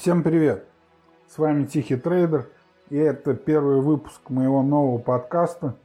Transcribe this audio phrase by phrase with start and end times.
[0.00, 0.64] Всем привет!
[1.28, 2.48] С вами Тихий Трейдер,
[2.88, 5.76] и это первый выпуск моего нового подкаста.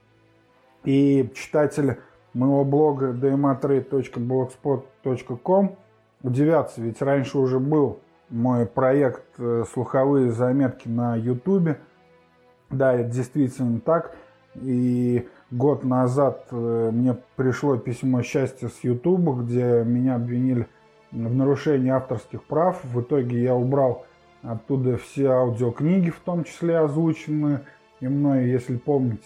[0.85, 1.99] И читатели
[2.33, 5.75] моего блога dmatrade.blogspot.com
[6.23, 11.75] удивятся, ведь раньше уже был мой проект э, «Слуховые заметки» на YouTube.
[12.69, 14.15] Да, это действительно так.
[14.61, 20.69] И год назад э, мне пришло письмо счастья с YouTube, где меня обвинили
[21.23, 22.83] в нарушении авторских прав.
[22.83, 24.05] В итоге я убрал
[24.43, 27.61] оттуда все аудиокниги, в том числе озвученные
[28.01, 29.23] и мной, если помните.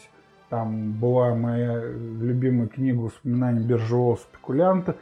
[0.50, 4.96] Там была моя любимая книга «Воспоминания биржевого спекулянта»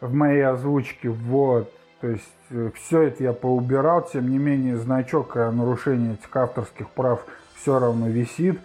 [0.00, 1.10] в моей озвучке.
[1.10, 1.72] Вот.
[2.00, 6.90] То есть э, все это я поубирал, тем не менее значок о нарушении этих авторских
[6.90, 7.26] прав
[7.56, 8.60] все равно висит.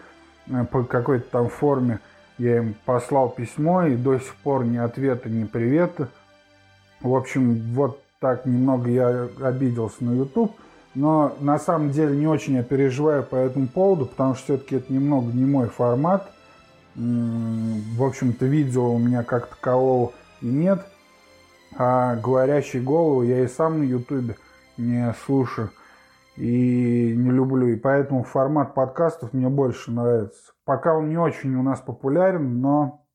[0.48, 2.00] Э, по какой-то там форме
[2.38, 6.10] я им послал письмо и до сих пор ни ответа, ни привета.
[7.04, 10.54] В общем, вот так немного я обиделся на YouTube.
[10.94, 14.94] Но на самом деле не очень я переживаю по этому поводу, потому что все-таки это
[14.94, 16.30] немного не мой формат.
[16.96, 20.86] В общем-то, видео у меня как такового и нет.
[21.78, 24.36] А говорящий голову я и сам на ютубе
[24.78, 25.72] не слушаю
[26.36, 27.68] и не люблю.
[27.68, 30.52] И поэтому формат подкастов мне больше нравится.
[30.66, 33.06] Пока он не очень у нас популярен, но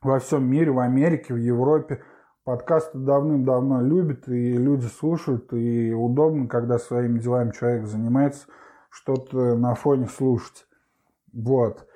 [0.00, 2.02] во всем мире, в Америке, в Европе–
[2.48, 8.46] Подкасты давным-давно любят, и люди слушают, и удобно, когда своими делами человек занимается,
[8.88, 10.66] что-то на фоне слушать.
[11.34, 11.86] Вот.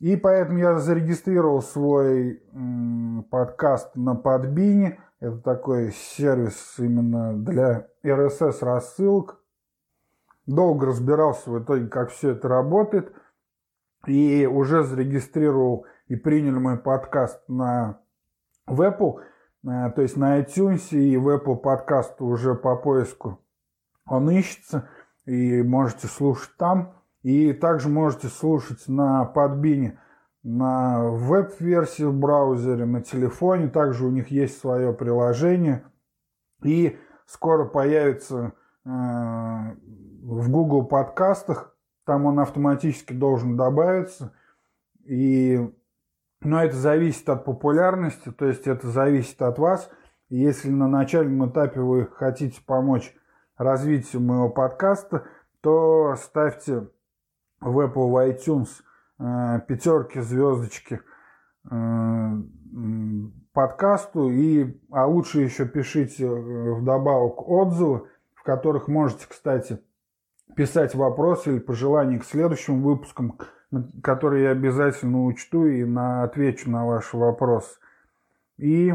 [0.00, 2.42] И поэтому я зарегистрировал свой
[3.30, 4.98] подкаст на Подбине.
[5.20, 9.40] Это такой сервис именно для RSS рассылок.
[10.44, 13.12] Долго разбирался в итоге, как все это работает.
[14.08, 18.00] И уже зарегистрировал и приняли мой подкаст на
[18.66, 19.20] в Apple.
[19.64, 23.38] Э, то есть на iTunes и в Apple Podcast уже по поиску
[24.06, 24.88] он ищется,
[25.24, 26.94] и можете слушать там.
[27.22, 29.98] И также можете слушать на подбине
[30.42, 33.68] на веб-версии в браузере, на телефоне.
[33.68, 35.84] Также у них есть свое приложение.
[36.64, 38.52] И скоро появится
[38.84, 41.76] э, в Google подкастах.
[42.04, 44.32] Там он автоматически должен добавиться.
[45.04, 45.70] И
[46.42, 49.90] но это зависит от популярности, то есть это зависит от вас.
[50.28, 53.14] Если на начальном этапе вы хотите помочь
[53.56, 55.24] развитию моего подкаста,
[55.60, 56.88] то ставьте
[57.60, 58.68] в Apple в iTunes
[59.18, 61.00] э, пятерки, звездочки
[61.70, 62.30] э,
[63.52, 69.80] подкасту, и, а лучше еще пишите э, вдобавок отзывы, в которых можете, кстати,
[70.56, 73.38] писать вопросы или пожелания к следующим выпускам,
[74.02, 77.78] которые я обязательно учту и на, отвечу на ваши вопросы.
[78.58, 78.92] И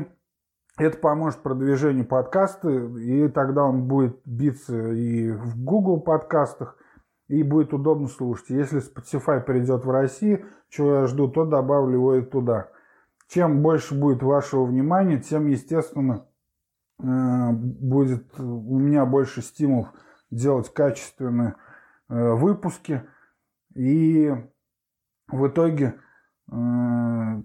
[0.78, 6.78] это поможет продвижению подкаста, и тогда он будет биться и в Google подкастах,
[7.28, 8.50] и будет удобно слушать.
[8.50, 12.70] Если Spotify придет в Россию, чего я жду, то добавлю его и туда.
[13.28, 16.28] Чем больше будет вашего внимания, тем, естественно,
[17.02, 19.88] э, будет у меня больше стимулов
[20.30, 21.56] делать качественные
[22.10, 23.04] э, выпуски.
[23.74, 24.32] И
[25.28, 25.96] в итоге
[26.52, 27.42] э,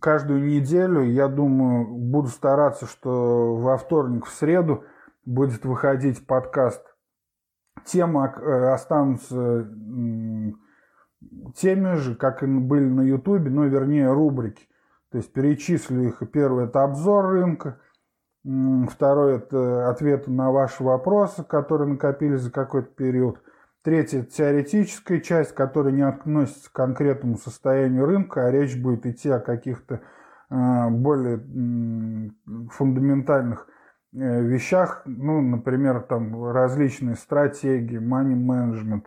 [0.00, 4.84] каждую неделю, я думаю, буду стараться, что во вторник, в среду
[5.24, 6.82] будет выходить подкаст.
[7.84, 9.70] Темы э, останутся
[11.54, 14.68] теми же, как и были на Ютубе, но вернее рубрики.
[15.10, 16.22] То есть перечислю их.
[16.32, 17.78] Первый это обзор рынка,
[18.88, 23.40] второй это ответы на ваши вопросы, которые накопились за какой-то период–
[23.82, 29.40] Третья– теоретическая часть, которая не относится к конкретному состоянию рынка, а речь будет идти о
[29.40, 30.02] каких-то
[30.50, 31.38] э, более
[32.70, 33.66] фундаментальных
[34.14, 39.06] э, вещах, ну, например, там различные стратегии, money management,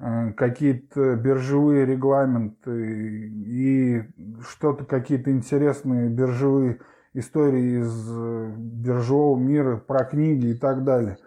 [0.00, 4.02] э, какие-то биржевые регламенты и
[4.48, 6.80] что-то, какие-то интересные биржевые
[7.14, 8.10] истории из
[8.58, 11.18] биржевого мира, про книги и так далее.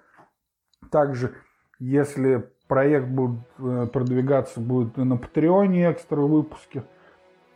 [0.90, 1.32] Также,
[1.80, 6.84] если проект будет э, продвигаться будет на Патреоне экстра выпуски.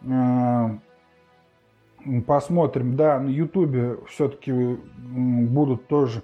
[0.02, 0.72] Э,
[2.28, 2.98] посмотрим.
[2.98, 6.22] Да, на Ютубе все-таки будут тоже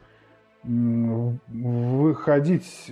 [0.66, 2.92] выходить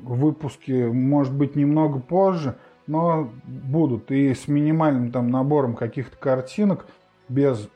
[0.00, 2.56] выпуски, может быть, немного позже,
[2.86, 4.12] но будут.
[4.12, 6.86] И с минимальным там набором каких-то картинок,
[7.28, 7.68] без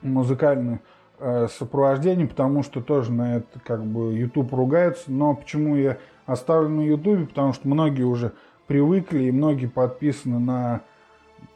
[0.00, 0.78] музыкальных
[1.18, 5.10] э, сопровождений, потому что тоже на это как бы YouTube ругается.
[5.10, 8.32] Но почему я оставлю на ютубе, потому что многие уже
[8.66, 10.80] привыкли и многие подписаны на,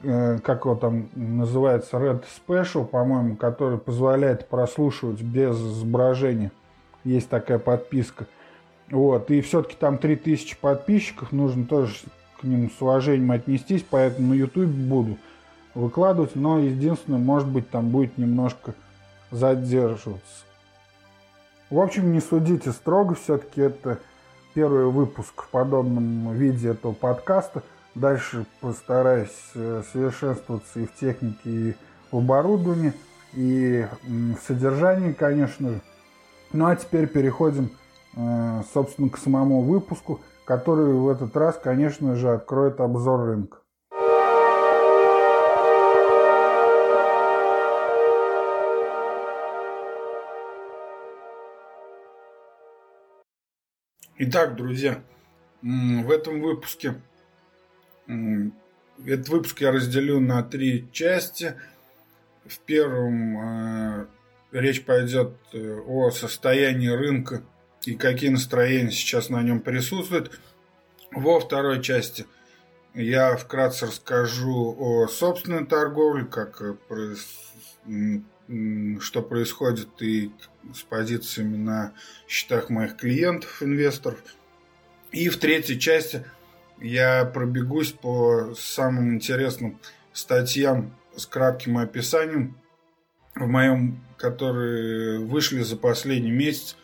[0.01, 6.51] э, как его там называется, Red Special, по-моему, который позволяет прослушивать без изображения.
[7.03, 8.27] Есть такая подписка.
[8.89, 11.95] Вот, и все-таки там 3000 подписчиков, нужно тоже
[12.39, 15.17] к ним с уважением отнестись, поэтому на YouTube буду
[15.73, 18.73] выкладывать, но единственное, может быть, там будет немножко
[19.31, 20.45] задерживаться.
[21.69, 23.99] В общем, не судите строго, все-таки это
[24.57, 27.61] первый выпуск в подобном виде этого подкаста.
[27.93, 31.75] Дальше постараюсь э, совершенствоваться и в технике, и
[32.11, 32.93] в оборудовании,
[33.33, 35.81] и в содержании, конечно же.
[36.53, 37.69] Ну а теперь переходим,
[38.15, 43.59] э, собственно, к самому выпуску, который в этот раз, конечно же, откроет обзор рынка.
[54.19, 55.03] Итак, друзья,
[55.61, 56.99] в этом выпуске,
[58.07, 61.53] этот выпуск я разделю на три части.
[62.43, 64.07] В первом э,
[64.51, 67.43] речь пойдет э, о состоянии рынка
[67.83, 70.39] и какие настроения сейчас на нем присутствуют.
[71.11, 72.25] Во второй части
[72.95, 76.75] я вкратце расскажу о собственной торговле, как э,
[78.99, 80.31] что происходит и
[80.73, 81.93] с позициями на
[82.27, 84.23] счетах моих клиентов, инвесторов.
[85.11, 86.25] И в третьей части
[86.79, 89.79] я пробегусь по самым интересным
[90.13, 92.57] статьям с кратким описанием
[93.35, 96.75] в моем, которые вышли за последний месяц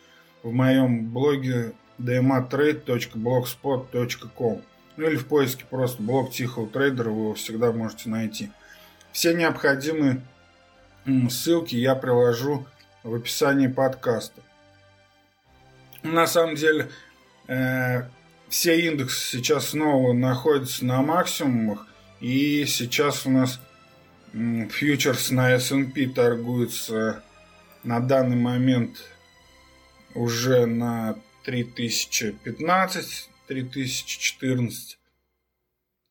[0.42, 4.62] в моем блоге dmatrade.blogspot.com
[4.96, 8.50] ну или в поиске просто блог Тихого трейдера вы его всегда можете найти.
[9.12, 10.22] Все необходимые
[11.28, 12.66] ссылки я приложу
[13.02, 14.42] в описании подкаста.
[16.02, 16.90] На самом деле,
[17.48, 18.02] э,
[18.48, 21.86] все индексы сейчас снова находятся на максимумах.
[22.20, 23.60] И сейчас у нас
[24.32, 27.22] э, фьючерс на S&P торгуется
[27.82, 29.02] на данный момент
[30.14, 34.98] уже на 3015, 3014.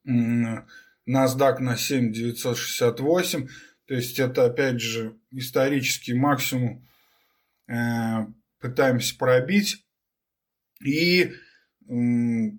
[0.05, 3.47] NASDAQ на 7968.
[3.87, 6.87] То есть это, опять же, исторический максимум
[7.67, 8.25] э,
[8.59, 9.85] пытаемся пробить.
[10.83, 11.31] И,
[11.89, 12.53] э,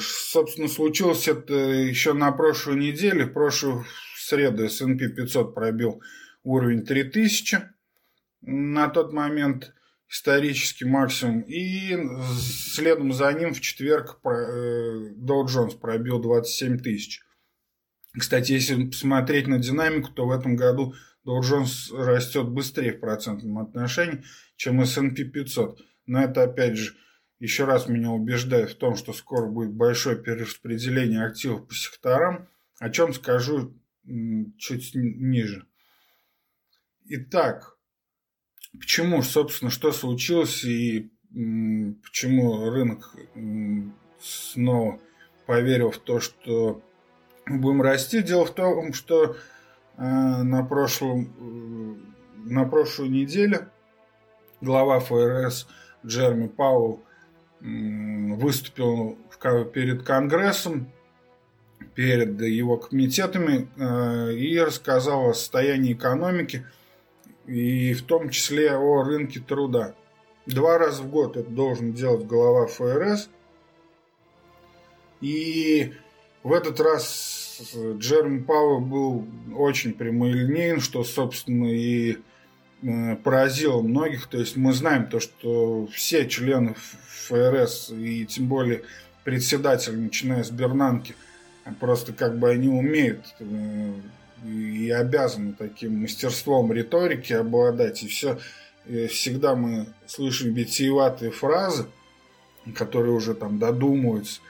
[0.00, 3.26] собственно, случилось это еще на прошлой неделе.
[3.26, 3.84] В прошлую
[4.16, 6.02] среду S&P 500 пробил
[6.44, 7.58] уровень 3000.
[8.42, 9.74] На тот момент
[10.08, 11.40] исторический максимум.
[11.42, 11.96] И
[12.40, 14.28] следом за ним в четверг э,
[15.16, 17.20] Dow Jones пробил 27 тысяч.
[18.12, 20.94] Кстати, если посмотреть на динамику, то в этом году
[21.26, 24.24] Dow Jones растет быстрее в процентном отношении,
[24.56, 25.80] чем S&P 500.
[26.06, 26.94] Но это, опять же,
[27.38, 32.48] еще раз меня убеждает в том, что скоро будет большое перераспределение активов по секторам,
[32.78, 33.78] о чем скажу
[34.56, 35.66] чуть ниже.
[37.04, 37.78] Итак,
[38.72, 43.14] почему, собственно, что случилось и почему рынок
[44.18, 44.98] снова
[45.46, 46.82] поверил в то, что
[47.48, 48.22] будем расти.
[48.22, 49.36] Дело в том, что
[49.96, 51.32] э, на, прошлом,
[52.46, 53.68] э, на прошлой неделе
[54.60, 55.66] глава ФРС
[56.04, 57.02] Джерми Пауэлл
[57.60, 59.18] выступил
[59.72, 60.92] перед Конгрессом,
[61.94, 66.64] перед его комитетами э, и рассказал о состоянии экономики
[67.46, 69.94] и в том числе о рынке труда.
[70.46, 73.28] Два раза в год это должен делать глава ФРС.
[75.20, 75.92] И
[76.42, 77.60] в этот раз
[77.98, 79.26] Джереми Пауэлл был
[79.56, 82.18] очень прямолинейен, что, собственно, и
[82.82, 84.28] э, поразило многих.
[84.28, 86.74] То есть мы знаем то, что все члены
[87.26, 88.82] ФРС и тем более
[89.24, 91.14] председатель, начиная с Бернанки,
[91.80, 93.92] просто как бы они умеют э,
[94.46, 98.04] и обязаны таким мастерством риторики обладать.
[98.04, 98.38] И все,
[98.86, 101.86] всегда мы слышим витиеватые фразы,
[102.76, 104.40] которые уже там додумываются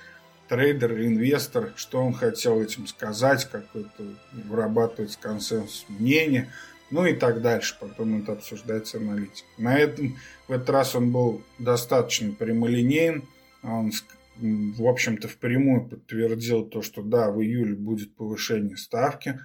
[0.48, 6.50] трейдер, инвестор, что он хотел этим сказать, какой-то вырабатывается консенсус мнения,
[6.90, 7.76] ну и так дальше.
[7.78, 9.44] Потом это обсуждается аналитик.
[9.58, 13.28] На этом в этот раз он был достаточно прямолинеен.
[13.62, 13.92] Он,
[14.36, 19.38] в общем-то, впрямую подтвердил то, что да, в июле будет повышение ставки.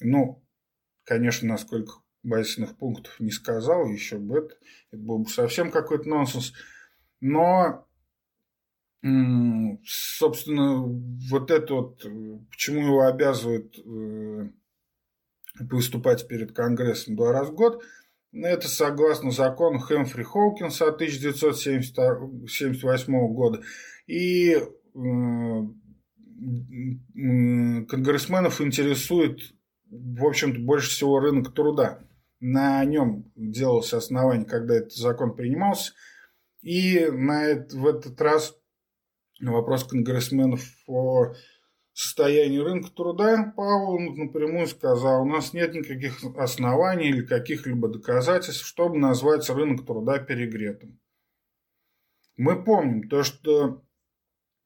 [0.00, 0.42] Ну,
[1.04, 4.54] конечно, насколько базисных пунктов не сказал, еще бы это,
[4.90, 6.52] это был бы совсем какой-то нонсенс.
[7.20, 7.86] Но
[9.02, 10.84] собственно,
[11.30, 12.06] вот это вот,
[12.50, 14.50] почему его обязывают э,
[15.60, 17.82] выступать перед Конгрессом два раза в год,
[18.32, 23.62] это согласно закону Хэмфри Хоукинса 1978 года.
[24.06, 24.60] И э,
[27.88, 29.40] конгрессменов интересует,
[29.90, 32.00] в общем-то, больше всего рынок труда.
[32.38, 35.94] На нем делалось основание, когда этот закон принимался–
[36.62, 38.54] И на это, в этот раз
[39.40, 41.32] на вопрос конгрессменов о
[41.92, 48.98] состоянии рынка труда Павел напрямую сказал, у нас нет никаких оснований или каких-либо доказательств, чтобы
[48.98, 51.00] назвать рынок труда перегретым.
[52.36, 53.82] Мы помним то, что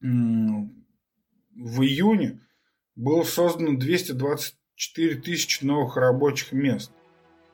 [0.01, 2.41] в июне
[2.95, 6.93] было создано 224 тысячи новых рабочих мест,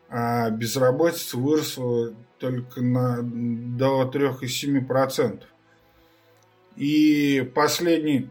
[0.08, 5.44] а безработица выросла только на, до 3,7%.
[6.76, 8.30] И последний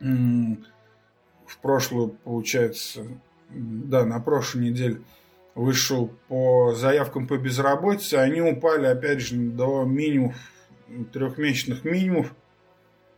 [0.00, 3.06] в прошлую, получается,
[3.50, 5.02] да, на прошлой неделе
[5.54, 10.36] вышел по заявкам по безработице, они упали, опять же, до минимумов,
[11.12, 12.34] трехмесячных минимумов,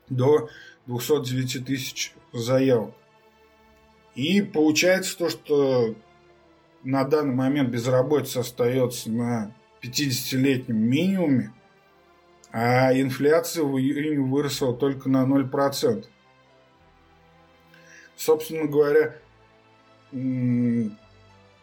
[0.09, 0.49] до
[0.87, 2.95] 209 тысяч заявок.
[4.15, 5.95] И получается то, что
[6.83, 11.53] на данный момент безработица остается на 50-летнем минимуме,
[12.57, 16.05] а инфляция в июне выросла только на 0%.
[18.17, 19.17] Собственно говоря,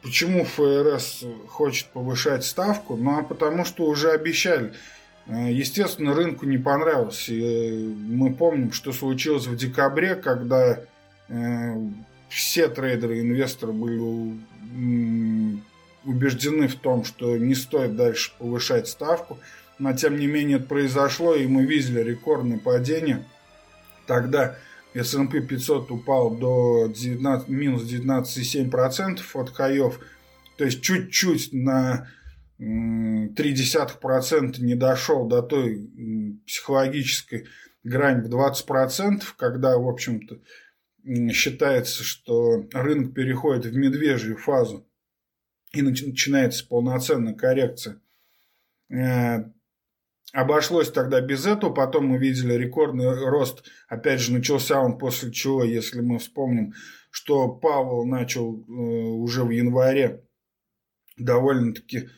[0.04, 2.98] почему ФРС хочет повышать ставку?
[2.98, 4.74] Ну, а потому что уже обещали.
[5.28, 7.30] Э, естественно, рынку не понравилось.
[7.30, 10.82] И мы помним, что случилось в декабре, когда
[11.30, 11.90] э,
[12.28, 14.42] все трейдеры и инвесторы были
[16.04, 19.40] убеждены в том, что не стоит дальше повышать ставку.
[19.82, 23.26] Но тем не менее это произошло, и мы видели рекордное падение.
[24.06, 24.56] Тогда
[24.94, 30.00] S&P 500 упал до 19, минус 19,7% от хаев,
[30.56, 32.08] то есть чуть-чуть на
[32.60, 35.90] 0,3% не дошел до той
[36.46, 37.48] психологической
[37.84, 40.42] грани в 20%, когда, в общем-то,
[41.34, 44.88] считается, что рынок переходит в медвежью фазу
[45.74, 48.00] и начинается полноценная коррекция.
[50.34, 55.32] Э, Обошлось тогда без этого, потом мы видели рекордный рост, опять же, начался он после
[55.32, 56.74] чего, если мы вспомним,
[57.10, 60.24] что Павел начал э, уже в январе
[61.18, 62.10] довольно-таки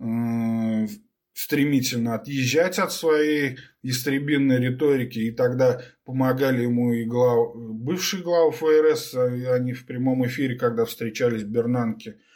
[0.00, 0.86] э,
[1.32, 7.56] стремительно отъезжать от своей истребинной риторики, и тогда помогали ему и глав...
[7.56, 12.18] бывшие главы ФРС, а они в прямом эфире, когда встречались в Бернанке–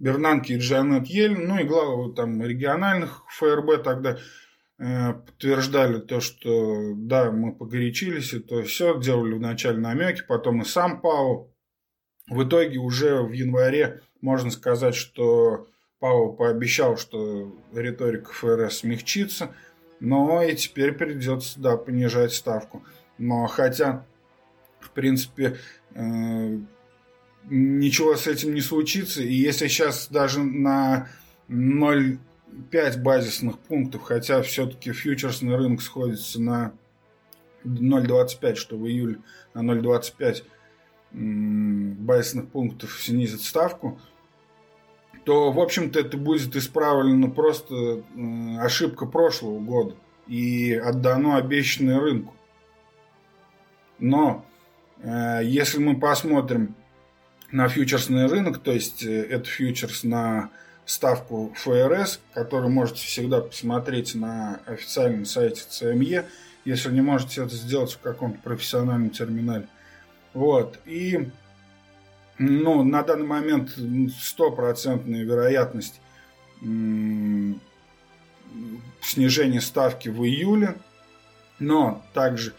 [0.00, 4.18] Бернанке и Джанет Йеллен, ну и главы там региональных ФРБ тогда
[4.78, 10.64] э, подтверждали то, что да, мы погорячились, и то все, делали вначале намеки, потом и
[10.64, 11.54] сам Пау.
[12.28, 19.54] В итоге уже в январе можно сказать, что Пау пообещал, что риторика ФРС смягчится,
[20.00, 22.82] но и теперь придется, да, понижать ставку.
[23.18, 24.06] Но хотя,
[24.78, 25.58] в принципе,
[25.94, 26.58] э,
[27.48, 29.22] ничего с этим не случится.
[29.22, 31.08] И если сейчас даже на
[31.48, 36.72] 0,5 базисных пунктов, хотя все-таки фьючерсный рынок сходится на
[37.64, 39.18] 0,25, что в июле
[39.54, 40.44] на 0,25
[41.12, 44.00] базисных пунктов снизит ставку,
[45.24, 48.02] то, в общем-то, это будет исправлено просто
[48.58, 52.34] ошибка прошлого года и отдано обещанное рынку.
[53.98, 54.46] Но
[55.02, 56.74] э, если мы посмотрим
[57.52, 60.50] на фьючерсный рынок, то есть э, это фьючерс на
[60.84, 66.26] ставку ФРС, который можете всегда посмотреть на официальном сайте ЦМЕ,
[66.64, 69.66] если не можете это сделать в каком-то профессиональном терминале.
[70.34, 70.78] Вот.
[70.86, 71.28] И
[72.38, 73.76] ну, на данный момент
[74.20, 76.00] стопроцентная вероятность
[79.02, 80.76] снижения ставки в июле,
[81.58, 82.54] но также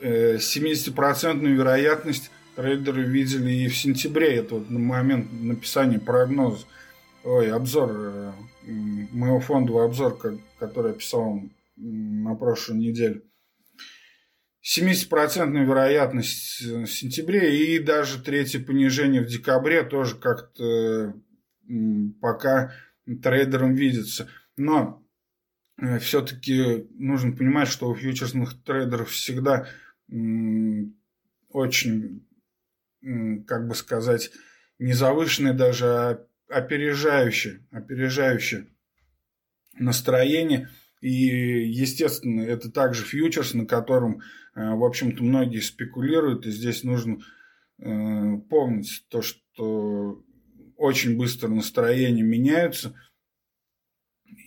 [0.00, 6.66] 70% э, вероятность трейдеры видели и в сентябре, это вот на момент написания прогноза,
[7.22, 8.32] ой, обзор, э,
[8.66, 10.18] моего фондового обзор,
[10.58, 11.42] который я писал
[11.76, 13.22] на прошлой неделе.
[14.64, 21.14] 70% вероятность в сентябре и даже третье понижение в декабре тоже как-то
[22.20, 22.72] пока
[23.22, 24.28] трейдерам видится.
[24.56, 25.06] Но
[25.76, 29.68] э, все-таки нужно понимать, что у фьючерсных трейдеров всегда
[31.50, 32.26] очень
[33.46, 34.30] как бы сказать,
[34.78, 38.66] не завышенное даже, а опережающее, опережающее
[39.78, 40.68] настроение.
[41.00, 44.20] И, естественно, это также фьючерс, на котором,
[44.54, 46.46] э, в общем-то, многие спекулируют.
[46.46, 47.18] И здесь нужно
[47.78, 50.24] э, помнить то, что
[50.76, 52.94] очень быстро настроения меняются.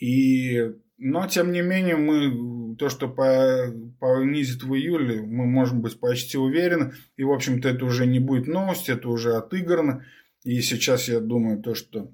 [0.01, 2.31] И, но, тем не менее, мы
[2.77, 6.93] то, что по, понизит в июле, мы можем быть почти уверены.
[7.15, 10.05] И, в общем-то, это уже не будет новость, это уже отыграно.
[10.43, 12.11] И сейчас я думаю, то, что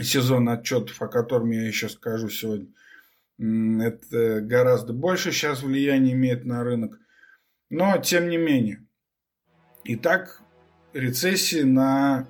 [0.00, 2.68] сезон отчетов, о котором я еще скажу сегодня,
[3.38, 6.98] Это гораздо больше сейчас влияние имеет на рынок.
[7.70, 8.86] Но тем не менее.
[9.84, 10.40] Итак,
[10.92, 12.28] рецессии на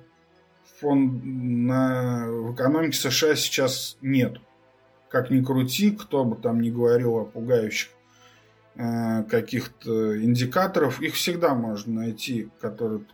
[0.79, 4.39] фон на, в экономике США сейчас нет.
[5.15, 7.87] Как ни крути, кто бы там ни говорил о пугающих
[8.75, 13.05] э, каких-то индикаторов, их всегда можно найти, которые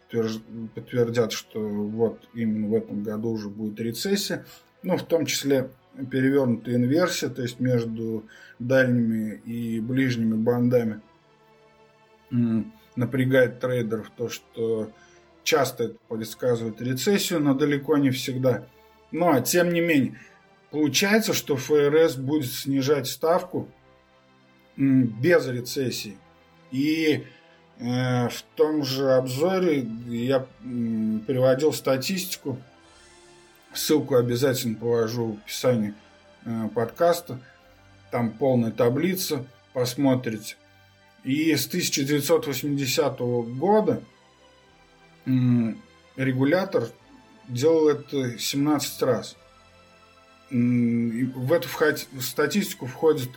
[0.73, 4.47] подтвердят, что вот именно в этом году уже будет рецессия.
[4.81, 5.69] Ну, в том числе
[6.09, 8.25] перевернутая инверсия, то есть между
[8.57, 11.01] дальними и ближними бандами
[12.95, 14.91] напрягает трейдеров то, что
[15.43, 18.65] часто это предсказывает рецессию, но далеко не всегда.
[19.11, 20.17] Но, тем не менее,
[20.71, 23.69] получается, что ФРС будет снижать ставку
[24.75, 26.17] без рецессии.
[26.71, 27.25] И
[27.77, 30.47] э, в том же обзоре я
[31.27, 32.57] приводил статистику,
[33.73, 35.93] ссылку обязательно положу в описании
[36.45, 37.39] э, подкаста,
[38.09, 40.55] там полная таблица, посмотрите.
[41.23, 44.01] И с 1980 года
[46.15, 46.89] регулятор
[47.47, 49.37] делал это 17 раз.
[50.51, 51.69] В эту
[52.19, 53.29] статистику входит,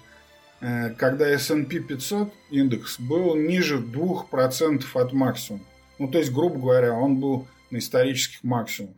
[0.60, 5.64] э, когда S&P 500 индекс был ниже 2% от максимума.
[5.98, 8.96] Ну, то есть, грубо говоря, он был на исторических максимумах.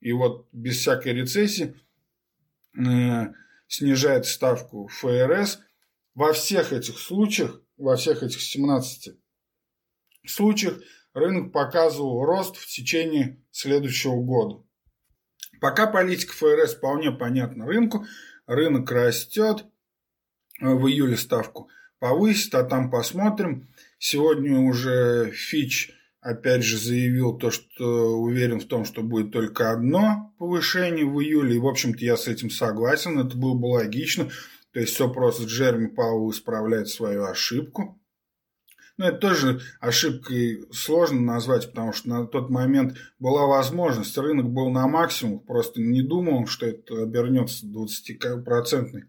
[0.00, 1.74] И вот без всякой рецессии
[2.78, 3.32] э,
[3.66, 5.58] снижает ставку ФРС.
[6.14, 9.16] Во всех этих случаях, во всех этих 17
[10.24, 10.80] случаях
[11.14, 14.65] рынок показывал рост в течение следующего года.
[15.60, 18.06] Пока политика ФРС вполне понятна рынку,
[18.46, 19.64] рынок растет,
[20.60, 23.68] в июле ставку повысит, а там посмотрим.
[23.98, 30.34] Сегодня уже Фич опять же заявил то, что уверен в том, что будет только одно
[30.38, 31.56] повышение в июле.
[31.56, 33.18] И, в общем-то, я с этим согласен.
[33.18, 34.30] Это было бы логично.
[34.72, 38.00] То есть все просто Джереми Пауэлл исправляет свою ошибку.
[38.98, 44.70] Ну, это тоже ошибкой сложно назвать, потому что на тот момент была возможность, рынок был
[44.70, 49.02] на максимум, просто не думал, что это обернется 20%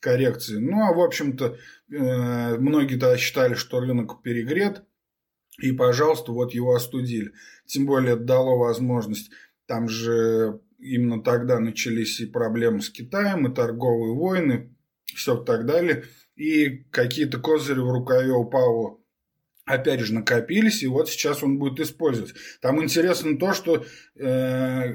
[0.00, 0.60] коррекцией.
[0.60, 1.56] Ну, а в общем-то,
[1.90, 4.82] э, многие тогда считали, что рынок перегрет,
[5.60, 7.32] и, пожалуйста, вот его остудили.
[7.66, 9.30] Тем более, это дало возможность,
[9.66, 14.76] там же именно тогда начались и проблемы с Китаем, и торговые войны,
[15.14, 16.04] все так далее.
[16.36, 18.44] И какие-то козыри в рукаве у
[19.68, 22.34] опять же, накопились, и вот сейчас он будет использовать.
[22.60, 23.84] Там интересно то, что
[24.16, 24.94] э,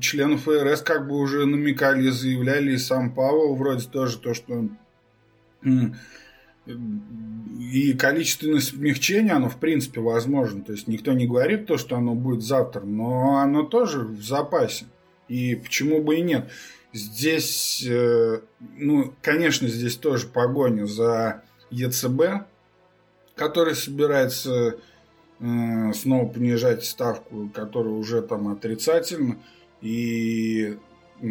[0.00, 4.68] члены ФРС как бы уже намекали, заявляли, и сам Павел вроде тоже то, что
[5.64, 5.68] э,
[7.72, 10.62] и количественное смягчение, оно в принципе возможно.
[10.62, 14.86] То есть никто не говорит то, что оно будет завтра, но оно тоже в запасе.
[15.28, 16.50] И почему бы и нет.
[16.92, 18.40] Здесь, э,
[18.78, 22.46] ну, конечно, здесь тоже погоня за ЕЦБ,
[23.36, 24.76] который собирается
[25.38, 29.38] э, снова понижать ставку, которая уже там отрицательна,
[29.80, 30.78] и
[31.20, 31.26] э,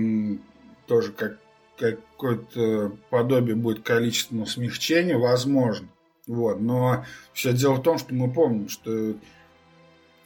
[0.88, 1.40] тоже как
[1.78, 5.90] какое-то подобие будет количественного смягчения, возможно.
[6.26, 6.62] Вот.
[6.62, 9.16] Но все дело в том, что мы помним, что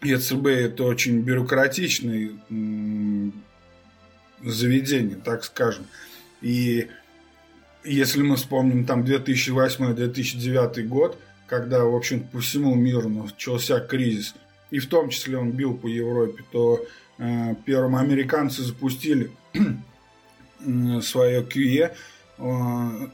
[0.03, 2.31] ЕЦБ это очень бюрократичное
[4.43, 5.87] заведение, так скажем.
[6.41, 6.87] И
[7.83, 11.17] если мы вспомним там 2008-2009 год,
[11.49, 14.35] когда, в общем по всему миру начался кризис,
[14.71, 16.85] и в том числе он бил по Европе, то
[17.17, 21.91] э, первым американцы запустили э, свое QE,
[22.37, 23.07] э,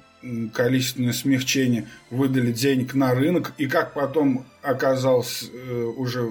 [0.53, 6.29] количественное смягчение, выдали денег на рынок, и как потом оказалось э, уже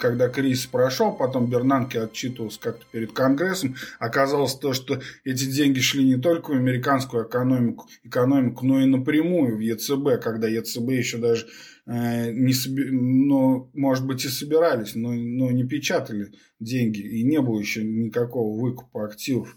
[0.00, 6.04] когда кризис прошел, потом Бернанке отчитывался как-то перед Конгрессом, оказалось то, что эти деньги шли
[6.04, 11.46] не только в американскую экономику, экономику но и напрямую в ЕЦБ, когда ЕЦБ еще даже
[11.86, 12.84] э, не соби...
[12.90, 18.58] ну, может быть, и собирались, но, но не печатали деньги, и не было еще никакого
[18.58, 19.56] выкупа активов.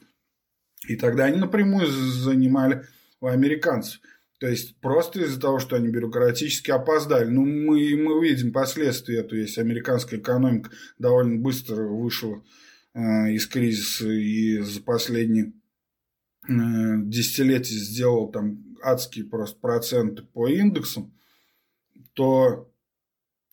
[0.88, 2.84] И тогда они напрямую занимали
[3.20, 4.00] у американцев.
[4.40, 7.28] То есть просто из-за того, что они бюрократически опоздали.
[7.28, 9.24] Ну, мы, мы видим последствия.
[9.24, 12.44] То есть американская экономика довольно быстро вышла
[12.94, 15.54] э, из кризиса и за последние
[16.48, 16.52] э,
[17.06, 21.14] десятилетия сделал там адские просто проценты по индексам,
[22.14, 22.72] то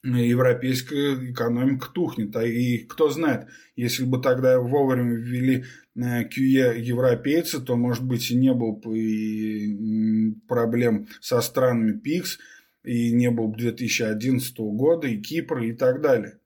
[0.02, 2.36] европейская экономика тухнет.
[2.36, 5.64] А и кто знает, если бы тогда вовремя ввели
[5.96, 12.38] QE европейцы, то, может быть, и не было бы и проблем со странами ПИКС,
[12.82, 16.38] и не было бы 2011 года, и Кипр, и так далее.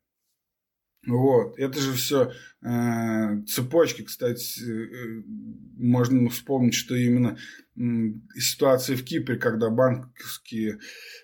[1.07, 2.33] Вот, это же все
[2.63, 5.23] э, цепочки, кстати, э,
[5.79, 7.39] можно вспомнить, что именно
[7.77, 7.81] э,
[8.39, 10.81] ситуация в Кипре, когда банковские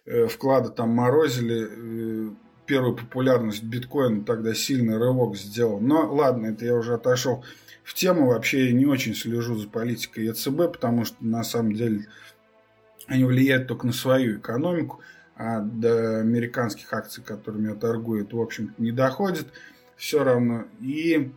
[0.07, 2.35] э, вклады там морозили, э,
[2.67, 5.81] первую популярность биткоина тогда сильный рывок сделал.
[5.81, 7.45] Но ладно, это я уже отошел
[7.85, 8.27] в тему.
[8.27, 12.07] Вообще не очень слежу за политикой ЕЦБ, потому что на самом деле
[13.07, 15.01] они влияют только на свою экономику,
[15.37, 19.47] а до американских акций, которыми я торгую, это, в общем-то, не доходит
[19.97, 20.65] все равно.
[20.81, 21.33] И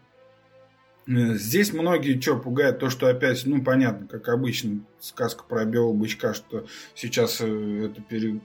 [1.08, 5.94] э, здесь многие что пугают, то, что опять, ну, понятно, как обычно, сказка про белого
[5.94, 8.40] бычка, что сейчас э, это пере,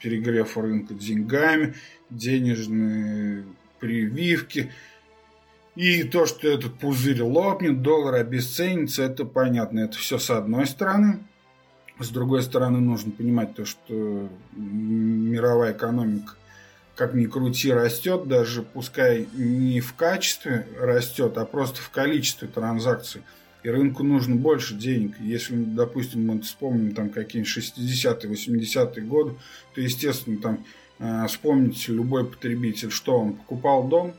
[0.00, 1.74] перегрев рынка деньгами,
[2.10, 3.44] денежные
[3.80, 4.72] прививки.
[5.76, 9.80] И то, что этот пузырь лопнет, доллар обесценится, это понятно.
[9.80, 11.20] Это все с одной стороны.
[11.98, 16.34] С другой стороны, нужно понимать то, что мировая экономика
[16.94, 23.22] как ни крути, растет, даже пускай не в качестве растет, а просто в количестве транзакций.
[23.62, 25.18] И рынку нужно больше денег.
[25.18, 29.34] Если, допустим, мы вспомним там какие-нибудь 60-е, 80-е годы,
[29.74, 30.64] то, естественно, там
[30.98, 34.14] э, вспомните любой потребитель, что он покупал дом,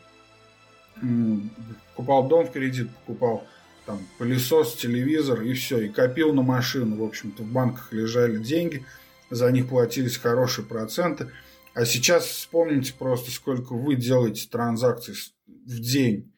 [1.96, 3.48] покупал дом в кредит, покупал
[3.86, 6.98] там пылесос, телевизор и все, и копил на машину.
[6.98, 8.86] В общем-то, в банках лежали деньги,
[9.30, 11.30] за них платились хорошие проценты–
[11.76, 15.14] а сейчас вспомните просто, сколько вы делаете транзакций
[15.46, 16.34] в день.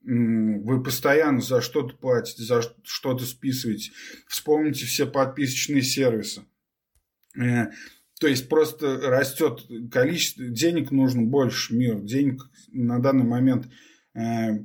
[0.00, 3.92] Вы постоянно за что-то платите, за что-то списываете.
[4.26, 6.46] Вспомните все подписочные сервисы.
[8.22, 11.98] То есть просто растет количество, денег нужно больше мир.
[12.02, 13.68] Денег на данный момент
[14.14, 14.60] э,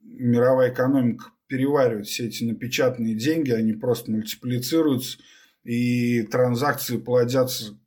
[0.00, 5.18] мировая экономика переваривает все эти напечатанные деньги, они просто мультиплицируются,
[5.64, 7.78] и транзакции плодятся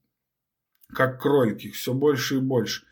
[0.90, 2.84] как кролики, все больше и больше.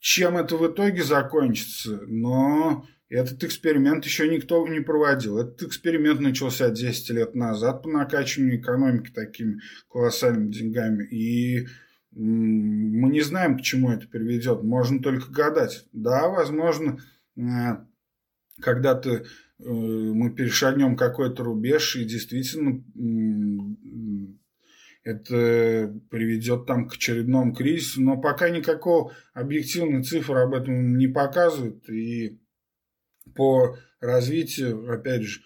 [0.00, 2.00] Чем это в итоге закончится?
[2.08, 5.38] Но этот эксперимент еще никто не проводил.
[5.38, 11.04] Этот эксперимент начался 10 лет назад по накачиванию экономики такими колоссальными деньгами.
[11.04, 11.66] И
[12.12, 14.62] мы не знаем, к чему это приведет.
[14.62, 15.86] Можно только гадать.
[15.92, 16.98] Да, возможно,
[17.36, 17.40] э,
[18.60, 19.22] когда-то э,
[19.58, 22.84] мы перешагнем какой-то рубеж, и действительно
[25.02, 31.88] это приведет там к очередному кризису, но пока никакого объективной цифры об этом не показывают.
[31.88, 32.38] И
[33.40, 35.40] по развитию, опять же,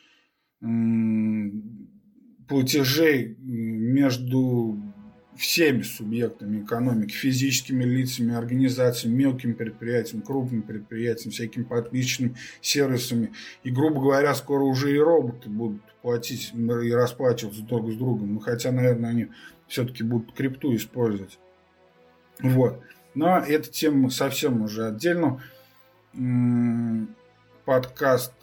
[2.48, 4.82] платежей между
[5.36, 13.32] всеми субъектами экономики, физическими лицами, организациями, мелкими предприятиями, крупными предприятиями, всякими подписчиками, сервисами.
[13.62, 18.34] И, грубо говоря, скоро уже и роботы будут платить и расплачиваться друг с другом.
[18.34, 19.28] Ну, хотя, наверное, они
[19.68, 21.38] все-таки будут крипту использовать.
[22.40, 22.80] Вот.
[23.14, 25.40] Но эта тема совсем уже отдельно.
[27.64, 28.34] Подкаст.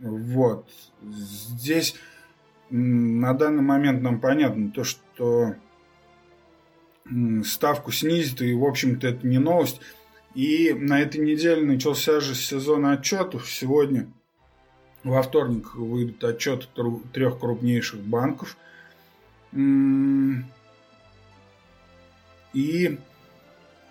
[0.00, 0.68] Вот.
[1.02, 1.96] Здесь
[2.70, 5.54] на данный момент нам понятно то, что
[7.44, 9.80] ставку снизит, и, в общем-то, это не новость.
[10.34, 13.50] И на этой неделе начался же сезон отчетов.
[13.50, 14.06] Сегодня,
[15.02, 16.66] во вторник, выйдут отчеты
[17.12, 18.56] трех крупнейших банков.
[22.52, 22.98] И,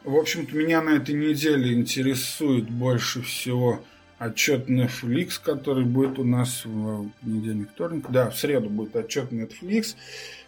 [0.04, 3.84] в общем-то, меня на этой неделе интересует больше всего
[4.18, 8.06] отчет Netflix, который будет у нас в понедельник, вторник.
[8.10, 9.96] Да, в среду будет отчет Netflix.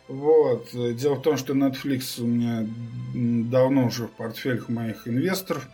[0.08, 0.70] Вот.
[0.74, 2.68] Дело в том, что Netflix у меня
[3.14, 5.68] давно уже в портфелях моих инвесторов,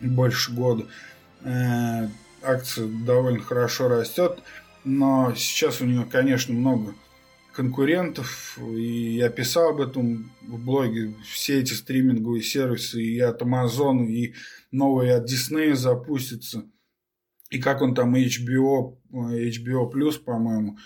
[0.00, 0.86] больше года.
[1.42, 2.08] Э,
[2.42, 4.38] акция довольно хорошо растет,
[4.84, 6.94] но сейчас у нее, конечно, много
[7.52, 14.06] конкурентов, и я писал об этом в блоге, все эти стриминговые сервисы и от Amazon,
[14.06, 14.34] и
[14.70, 16.64] новые от Disney запустятся,
[17.50, 20.78] и как он там HBO, HBO Plus, по-моему,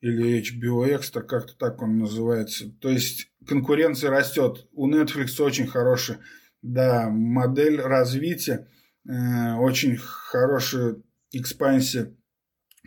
[0.00, 2.70] или HBO Extra, как-то так он называется.
[2.80, 4.66] То есть конкуренция растет.
[4.72, 6.20] У Netflix очень хорошая
[6.60, 8.68] да, модель развития,
[9.08, 10.96] э, очень хорошая
[11.32, 12.14] экспансия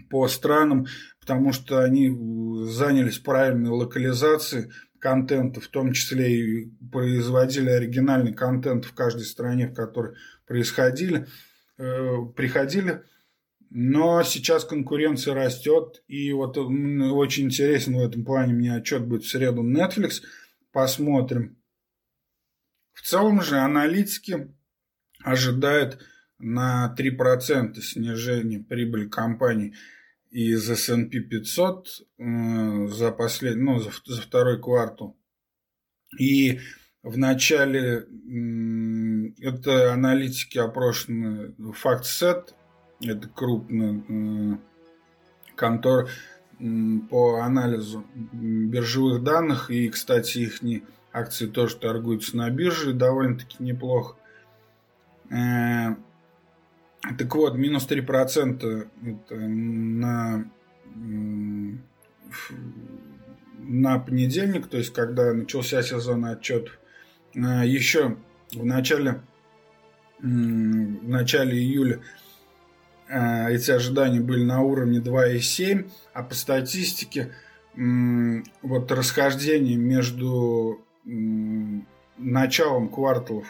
[0.09, 0.85] по странам,
[1.19, 2.09] потому что они
[2.67, 9.73] занялись правильной локализацией контента, в том числе и производили оригинальный контент в каждой стране, в
[9.73, 10.15] которой
[10.47, 11.27] происходили,
[11.77, 13.03] э, приходили.
[13.69, 19.30] Но сейчас конкуренция растет, и вот очень интересен в этом плане мне отчет будет в
[19.30, 20.21] среду Netflix.
[20.71, 21.58] Посмотрим.
[22.93, 24.54] В целом же аналитики
[25.23, 25.99] ожидают
[26.38, 29.73] на 3% снижения прибыли компании
[30.30, 33.56] из S&P 500 э, за, послед...
[33.56, 35.17] ну, за, за второй квартал.
[36.19, 36.60] И
[37.04, 38.08] в начале
[39.39, 42.54] это аналитики опрошены FactSet,
[43.01, 44.60] это крупный
[45.55, 46.10] контор
[47.10, 50.62] по анализу биржевых данных, и, кстати, их
[51.12, 54.15] акции тоже торгуются на бирже довольно-таки неплохо.
[55.29, 55.95] Э,
[57.17, 60.49] так вот, минус 3% это на,
[63.60, 66.77] на понедельник, то есть когда начался сезон отчетов.
[67.34, 68.17] Э, Еще
[68.53, 69.21] в начале,
[70.19, 72.24] в начале июля э,
[73.07, 77.31] эти ожидания были на уровне 2,7, а по статистике
[77.75, 80.81] вот расхождение между
[82.17, 83.43] началом квартала,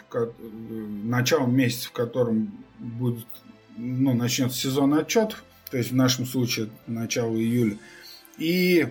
[1.04, 3.26] началом месяца, в котором будет,
[3.76, 7.78] ну, начнется сезон отчетов, то есть в нашем случае начало июля,
[8.38, 8.88] и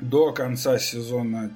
[0.00, 1.54] до конца сезона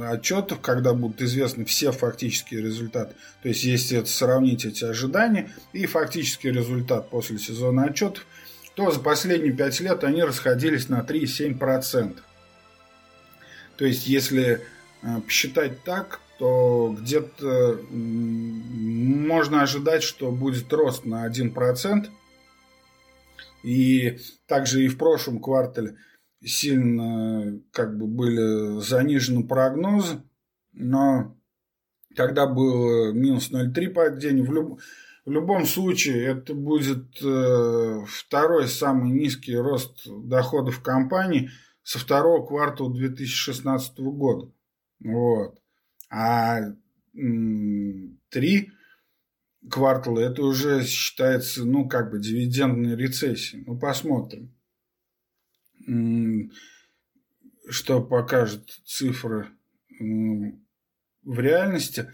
[0.00, 3.14] отчетов, когда будут известны все фактические результаты.
[3.42, 8.26] То есть, если это сравнить эти ожидания и фактический результат после сезона отчетов,
[8.74, 12.18] то за последние 5 лет они расходились на 3,7%.
[13.76, 14.60] То есть, если
[15.02, 22.08] э, посчитать так, то где-то можно ожидать, что будет рост на 1%.
[23.62, 25.96] И также и в прошлом квартале
[26.44, 30.22] сильно как бы были занижены прогнозы,
[30.72, 31.36] но
[32.14, 34.80] когда был минус 0,3 падение, в, люб,
[35.24, 41.50] в любом случае это будет э, второй самый низкий рост доходов компании
[41.82, 44.52] со второго квартала 2016 года.
[45.00, 45.58] Вот.
[46.10, 46.60] А
[48.30, 48.70] три
[49.70, 53.64] квартала это уже считается, ну, как бы дивидендной рецессией.
[53.66, 54.54] Ну, посмотрим
[57.68, 59.48] что покажут цифры
[59.98, 62.12] в реальности.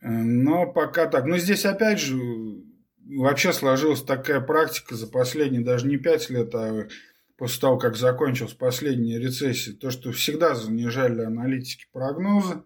[0.00, 1.26] Но пока так.
[1.26, 2.16] Но здесь опять же
[3.04, 6.88] вообще сложилась такая практика за последние даже не пять лет, а
[7.36, 12.62] после того, как закончилась последняя рецессия, то, что всегда занижали аналитики прогнозы,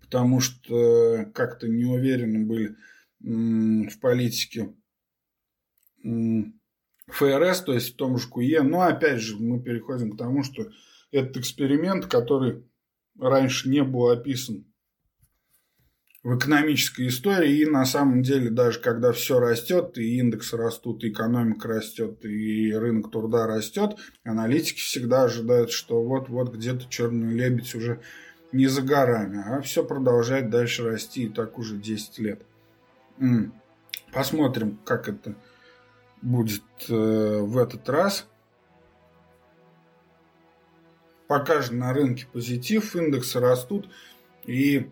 [0.00, 2.76] потому что как-то не уверены были
[3.20, 4.74] в политике
[7.08, 8.62] ФРС, то есть в том же КУЕ.
[8.62, 10.66] Но опять же мы переходим к тому, что
[11.10, 12.64] этот эксперимент, который
[13.18, 14.64] раньше не был описан
[16.22, 21.10] в экономической истории, и на самом деле даже когда все растет, и индексы растут, и
[21.10, 28.00] экономика растет, и рынок труда растет, аналитики всегда ожидают, что вот-вот где-то черный лебедь уже
[28.52, 32.42] не за горами, а все продолжает дальше расти, и так уже 10 лет.
[34.12, 35.34] Посмотрим, как это
[36.22, 38.26] будет э, в этот раз.
[41.26, 43.88] Пока же на рынке позитив, индексы растут.
[44.44, 44.90] И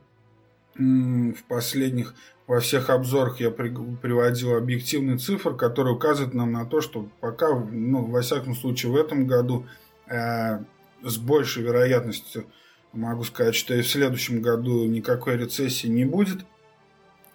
[0.75, 2.15] в последних,
[2.47, 8.05] во всех обзорах я приводил объективные цифры, которые указывают нам на то, что пока, ну,
[8.05, 9.67] во всяком случае, в этом году
[10.07, 10.59] э,
[11.03, 12.47] с большей вероятностью
[12.93, 16.45] могу сказать, что и в следующем году никакой рецессии не будет–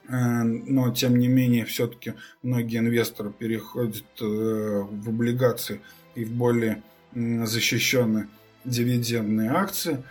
[0.08, 5.82] но тем не менее все-таки многие инвесторы переходят э, в облигации
[6.16, 6.84] и в более
[7.14, 8.28] защищенные
[8.66, 10.04] дивидендные акции.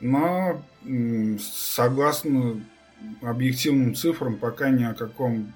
[0.00, 0.62] Но
[1.40, 2.62] согласно
[3.22, 5.52] объективным цифрам, пока ни о каком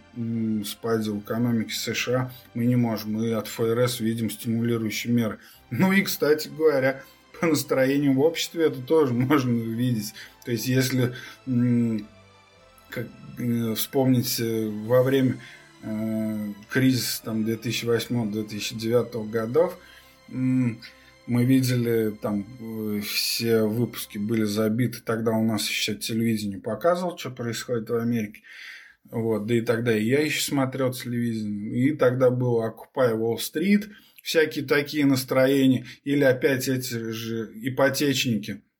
[0.65, 3.15] спаде в экономике США мы не можем.
[3.15, 5.39] Мы от ФРС видим стимулирующие меры.
[5.71, 7.03] Ну и, кстати говоря,
[7.41, 10.15] по настроению в обществе это тоже можно увидеть.
[10.45, 11.15] То есть, если
[12.93, 13.07] как,
[13.39, 15.39] э, вспомнить э, во время
[15.83, 19.79] э, кризиса там 2008-2009 годов,
[20.29, 27.31] мы видели там э, все выпуски были забиты, тогда у нас еще телевидение показывал, что
[27.31, 28.43] происходит в Америке.
[29.11, 31.89] Вот, да и тогда и я еще смотрел телевидение.
[31.89, 33.91] И тогда было Occupy Wall Street,
[34.23, 35.87] всякие такие настроения.
[36.05, 38.63] Или опять эти же ипотечники–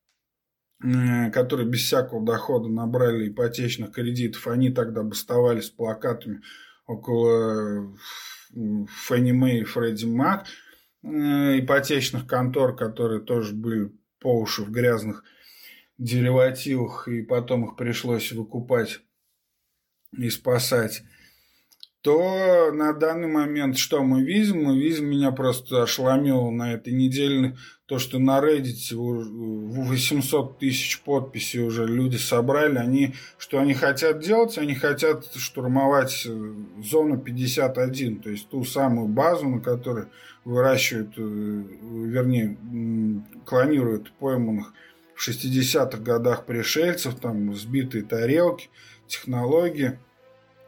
[1.33, 6.43] которые без всякого дохода набрали ипотечных кредитов, они тогда бастовали с плакатами
[6.87, 7.97] около
[8.53, 10.47] Фенни Мэй и Фредди Мак,
[11.03, 15.25] ипотечных контор, которые тоже были по уши в грязных
[15.99, 19.01] деривативах, и потом их пришлось выкупать
[20.17, 21.03] и спасать
[22.03, 24.65] то на данный момент что мы видим?
[24.65, 31.61] Мы видим, меня просто ошеломило на этой неделе то, что на Reddit 800 тысяч подписей
[31.63, 32.79] уже люди собрали.
[32.79, 34.59] Они, что они хотят делать?
[34.59, 40.07] Они хотят штурмовать э, зону 51, то есть ту самую базу, на которой
[40.45, 42.57] выращивают, э, вернее,
[43.45, 44.73] клонируют пойманных
[45.15, 48.71] в 60-х годах пришельцев, там сбитые тарелки,
[49.07, 50.01] технологии–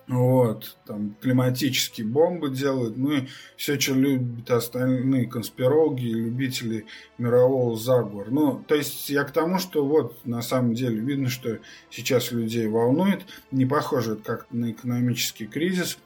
[0.06, 6.84] вот, там климатические бомбы делают, ну и все, что любят остальные конспирологи, любители
[7.16, 8.28] мирового заговора.
[8.30, 12.68] Ну, то есть я к тому, что вот на самом деле видно, что сейчас людей
[12.68, 15.96] волнует, не похоже это как на экономический кризис,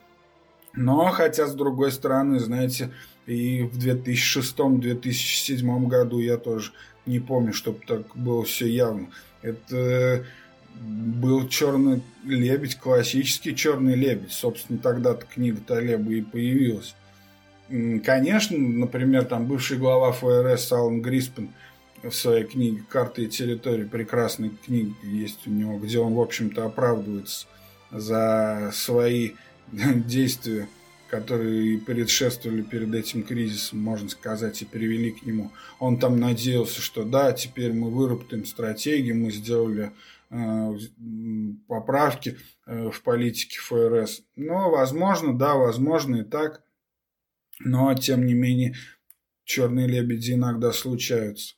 [0.74, 2.92] но хотя с другой стороны, знаете,
[3.26, 6.70] и в 2006-2007 году я тоже
[7.04, 9.08] не помню, чтобы так было все явно.
[9.42, 10.24] Это
[10.78, 14.32] был черный лебедь, классический черный лебедь.
[14.32, 16.94] Собственно, тогда-то книга Талеба и появилась.
[17.68, 21.50] Конечно, например, там бывший глава ФРС Алан Гриспен
[22.02, 26.64] в своей книге «Карты и территории» прекрасной книги есть у него, где он, в общем-то,
[26.64, 27.46] оправдывается
[27.90, 29.32] за свои
[29.72, 30.68] действия,
[31.10, 35.50] которые предшествовали перед этим кризисом, можно сказать, и привели к нему.
[35.78, 39.92] Он там надеялся, что да, теперь мы выработаем стратегию, мы сделали
[41.66, 42.36] поправки
[42.66, 44.22] э, в политике ФРС.
[44.36, 46.62] Но, возможно, да, возможно и так.
[47.60, 48.74] Но, тем не менее,
[49.44, 51.54] черные лебеди иногда случаются.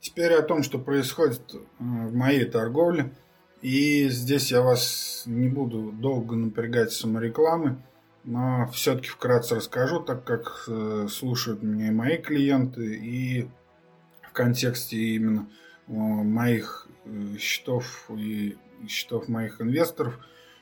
[0.00, 3.12] Теперь о том, что происходит э, в моей торговле.
[3.62, 7.76] И здесь я вас не буду долго напрягать саморекламой.
[8.24, 13.46] Но все-таки вкратце расскажу, так как э, слушают меня и мои клиенты, и
[14.22, 15.46] в контексте именно
[15.88, 18.56] э, моих э, счетов и
[18.88, 20.18] счетов моих инвесторов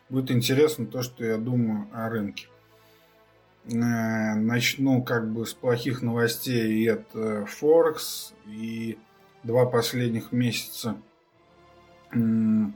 [0.09, 2.49] будет интересно то, что я думаю о рынке.
[3.65, 8.99] Начну как бы с плохих новостей, и это Форекс, и
[9.45, 10.97] два последних месяца
[12.13, 12.73] я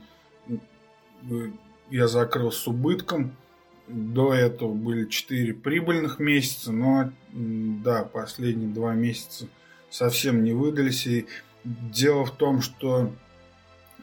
[2.07, 3.35] закрыл с убытком–
[3.87, 9.47] до этого были 4 прибыльных месяца, но да, последние два месяца
[9.89, 11.07] совсем не выдались.
[11.07, 11.27] И
[11.63, 13.13] дело в том, что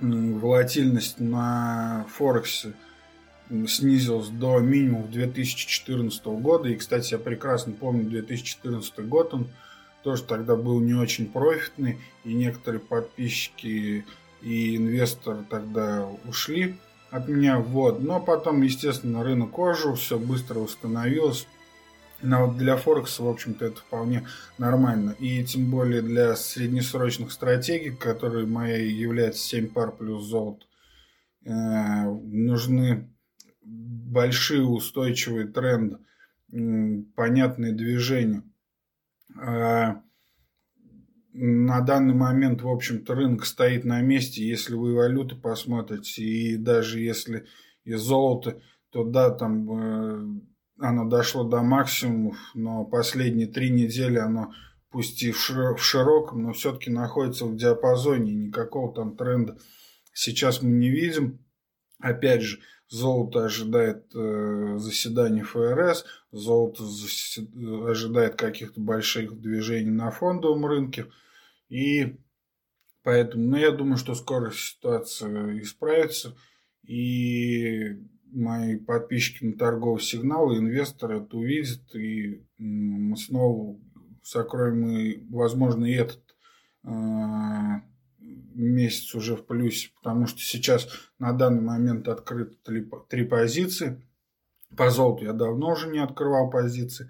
[0.01, 2.73] волатильность на Форексе
[3.69, 6.69] снизилась до минимума 2014 года.
[6.69, 9.49] И, кстати, я прекрасно помню 2014 год, он
[10.03, 14.05] тоже тогда был не очень профитный, и некоторые подписчики
[14.43, 16.77] и инвесторы тогда ушли
[17.15, 17.61] от меня.
[17.61, 18.03] Вот.
[18.03, 21.47] Но потом, естественно, рынок кожу, все быстро установилось.
[22.23, 24.27] Но вот для Форекса, в общем-то, это вполне
[24.59, 25.15] нормально.
[25.21, 30.65] И тем более для среднесрочных стратегий, которые моей являются 7 пар плюс золото,
[31.45, 33.09] э, нужны
[33.63, 35.99] большие устойчивые тренды,
[37.15, 38.43] понятные движения.
[39.37, 40.01] А
[41.37, 44.47] на данный момент, в общем-то, рынок стоит на месте.
[44.47, 47.47] Если вы валюты посмотрите, и даже если
[47.83, 50.41] из золота, то да, там э,
[50.79, 54.53] оно дошло до максимумов, но последние три недели оно,
[54.91, 58.33] пусть и в, шир, в широком, но все-таки находится в диапазоне.
[58.33, 59.59] Никакого там тренда
[60.13, 61.41] сейчас мы не видим.
[61.99, 67.49] Опять же, золото ожидает э, заседания ФРС, золото засед...
[67.87, 71.07] ожидает каких-то больших движений на фондовом рынке.
[71.69, 72.17] И
[73.03, 76.37] поэтому, ну, я думаю, что скоро ситуация исправится.
[76.83, 77.97] И
[78.31, 81.95] мои подписчики на торговый сигнал, инвесторы это увидят.
[81.95, 83.79] И мы снова
[84.25, 86.23] закроем, и, возможно, и этот
[86.85, 86.89] э,
[88.55, 90.89] месяц уже в плюсе, потому что сейчас
[91.19, 94.03] на данный момент открыты три, три позиции.
[94.77, 97.09] По золоту я давно уже не открывал позиции,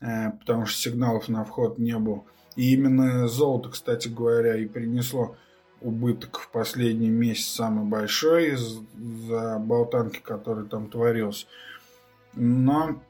[0.00, 2.24] э, потому что сигналов на вход не было.
[2.56, 5.36] И именно золото, кстати говоря, и принесло
[5.80, 11.46] убыток в последний месяц самый большой из-за болтанки, который там творился.
[12.34, 13.02] Но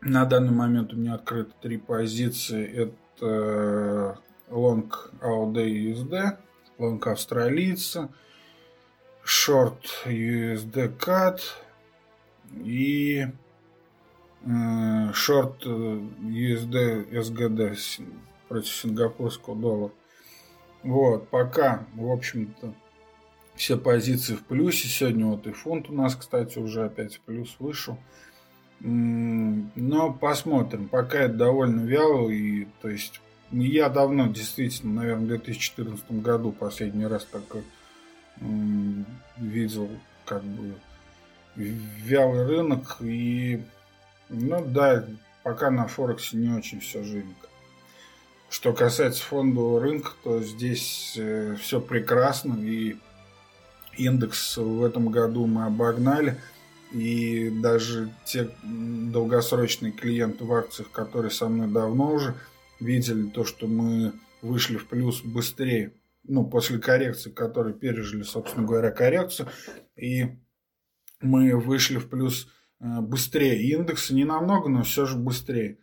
[0.00, 2.66] на данный момент у меня открыты три позиции.
[2.66, 4.18] Это
[4.50, 6.38] long AUD USD,
[6.78, 8.10] long австралийца,
[9.24, 11.40] short USD CAD
[12.62, 13.26] и
[14.44, 17.76] э, short USD SGD
[18.48, 19.92] против сингапурского доллара.
[20.82, 22.74] Вот, пока, в общем-то,
[23.54, 24.88] все позиции в плюсе.
[24.88, 27.98] Сегодня вот и фунт у нас, кстати, уже опять в плюс вышел.
[28.80, 30.88] Но посмотрим.
[30.88, 32.28] Пока это довольно вяло.
[32.28, 33.20] И, то есть,
[33.50, 37.64] я давно, действительно, наверное, в 2014 году последний раз такой
[39.36, 39.88] видел
[40.24, 40.74] как бы
[41.56, 42.96] вялый рынок.
[43.00, 43.62] И,
[44.28, 45.06] ну да,
[45.44, 47.48] пока на Форексе не очень все живенько.
[48.54, 52.56] Что касается фондового рынка, то здесь э, все прекрасно.
[52.62, 52.94] И
[53.96, 56.40] индекс в этом году мы обогнали.
[56.92, 62.36] И даже те долгосрочные клиенты в акциях, которые со мной давно уже
[62.78, 68.92] видели то, что мы вышли в плюс быстрее, ну, после коррекции, которые пережили, собственно говоря,
[68.92, 69.48] коррекцию,
[69.96, 70.26] и
[71.20, 72.46] мы вышли в плюс
[72.78, 73.60] э, быстрее.
[73.68, 75.78] Индексы не намного, но все же быстрее.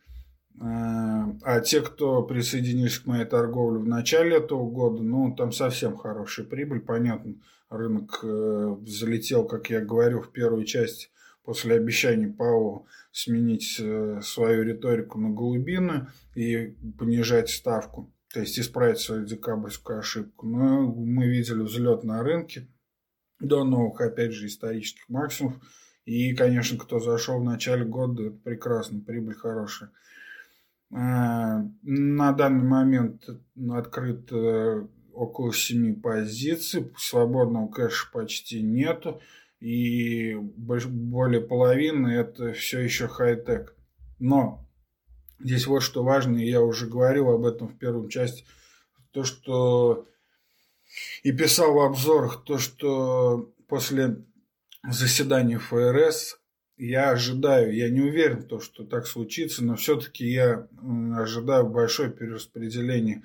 [0.60, 6.46] А те, кто присоединились к моей торговле в начале этого года, ну, там совсем хорошая
[6.46, 7.36] прибыль, понятно.
[7.70, 11.08] Рынок э, залетел, как я говорю, в первой части
[11.44, 19.00] после обещаний ПАО сменить э, свою риторику на голубиную и понижать ставку, то есть исправить
[19.00, 20.48] свою декабрьскую ошибку.
[20.48, 22.68] Но мы видели взлет на рынке
[23.40, 25.58] до новых, опять же, исторических максимумов.
[26.06, 29.92] И, конечно, кто зашел в начале года, это прекрасно, прибыль хорошая.
[30.92, 33.24] Э, на данный момент
[33.72, 39.22] открыт э, около 7 позиций, свободного кэша почти нету,
[39.60, 43.76] и более половины это все еще хай-тек.
[44.20, 44.68] Но
[45.40, 48.44] здесь вот что важно, и я уже говорил об этом в первом части,
[49.12, 50.08] то, что
[51.24, 54.26] и писал в обзорах, то, что после
[54.84, 56.41] заседания ФРС
[56.84, 60.68] я ожидаю, я не уверен, то, что так случится, но все-таки я
[61.16, 63.22] ожидаю большое перераспределение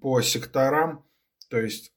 [0.00, 1.04] по секторам,
[1.50, 1.92] то есть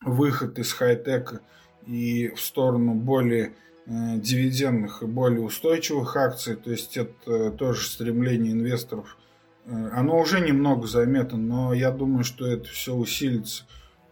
[0.00, 1.42] выход из хай-тека
[1.86, 3.52] и в сторону более
[3.84, 9.18] э, дивидендных и более устойчивых акций, то есть это тоже стремление инвесторов.
[9.66, 13.64] Э, оно уже немного заметно, но я думаю, что это все усилится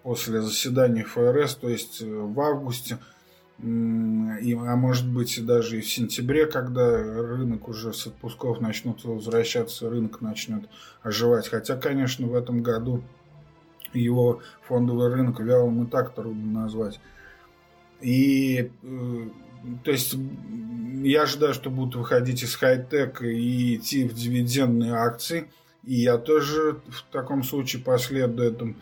[0.02, 2.98] после заседания ФРС, то есть э, в августе–
[3.62, 9.88] и, а может быть даже и в сентябре, когда рынок уже с отпусков начнут возвращаться,
[9.88, 10.68] рынок начнет
[11.02, 11.48] оживать.
[11.48, 13.02] Хотя, конечно, в этом году
[13.92, 17.00] его фондовый рынок вялым и так трудно назвать.
[18.00, 19.28] И э,
[19.82, 20.14] то есть
[21.02, 25.50] я ожидаю, что будут выходить из хай-тека и идти в дивидендные акции.
[25.84, 28.74] И я тоже в таком случае последую этому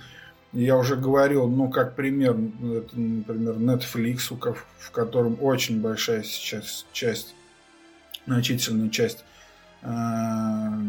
[0.52, 4.36] я уже говорил, ну, как пример, это, например, Netflix,
[4.78, 7.34] в котором очень большая сейчас часть,
[8.26, 9.24] значительная часть
[9.82, 9.86] э,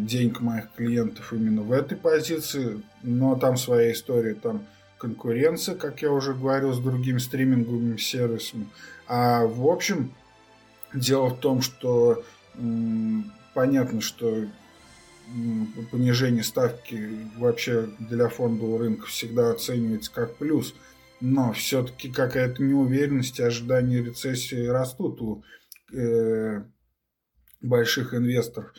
[0.01, 4.65] денег моих клиентов именно в этой позиции, но там своя история, там
[4.97, 8.67] конкуренция, как я уже говорил, с другими стриминговыми сервисами.
[9.07, 10.13] А в общем,
[10.93, 12.23] дело в том, что
[12.55, 14.45] м, понятно, что
[15.91, 20.75] понижение ставки вообще для фондового рынка всегда оценивается как плюс,
[21.21, 25.43] но все-таки какая-то неуверенность и ожидания рецессии растут у
[25.93, 26.63] э,
[27.61, 28.73] больших инвесторов.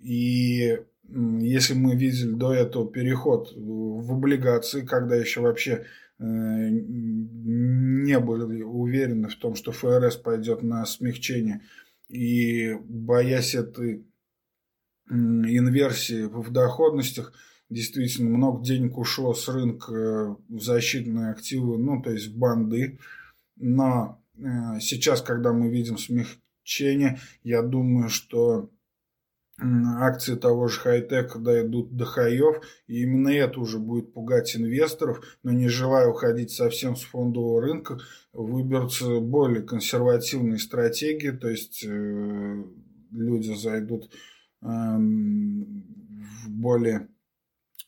[0.00, 5.84] И если мы видели до этого переход в облигации, когда еще вообще
[6.18, 11.60] э, не были уверены в том, что ФРС пойдет на смягчение,
[12.08, 14.04] и боясь этой
[15.08, 17.32] инверсии в доходностях.
[17.70, 22.98] Действительно, много денег ушло с рынка э, в защитные активы, ну, то есть в банды.
[23.56, 28.70] Но э, сейчас, когда мы видим смягчение, я думаю, что
[29.60, 32.56] акции того же хай-тека дойдут до хаев,
[32.88, 38.00] и именно это уже будет пугать инвесторов, но не желая уходить совсем с фондового рынка,
[38.32, 42.64] выберутся более консервативные стратегии, то есть э,
[43.12, 44.10] люди зайдут
[44.64, 47.08] в более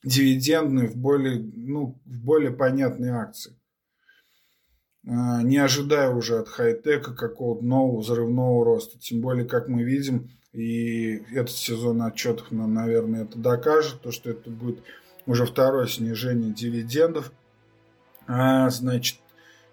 [0.05, 3.57] дивидендные, в более, ну, в более понятные акции.
[5.05, 8.99] Э, не ожидая уже от хай-тека какого-то нового взрывного роста.
[8.99, 14.51] Тем более, как мы видим, и этот сезон отчетов, наверное, это докажет, то, что это
[14.51, 14.83] будет
[15.27, 17.33] уже второе снижение дивидендов.
[18.27, 19.19] А, значит,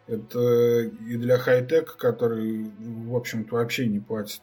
[0.08, 4.41] это и для хай-тека, который, в общем-то, вообще не платит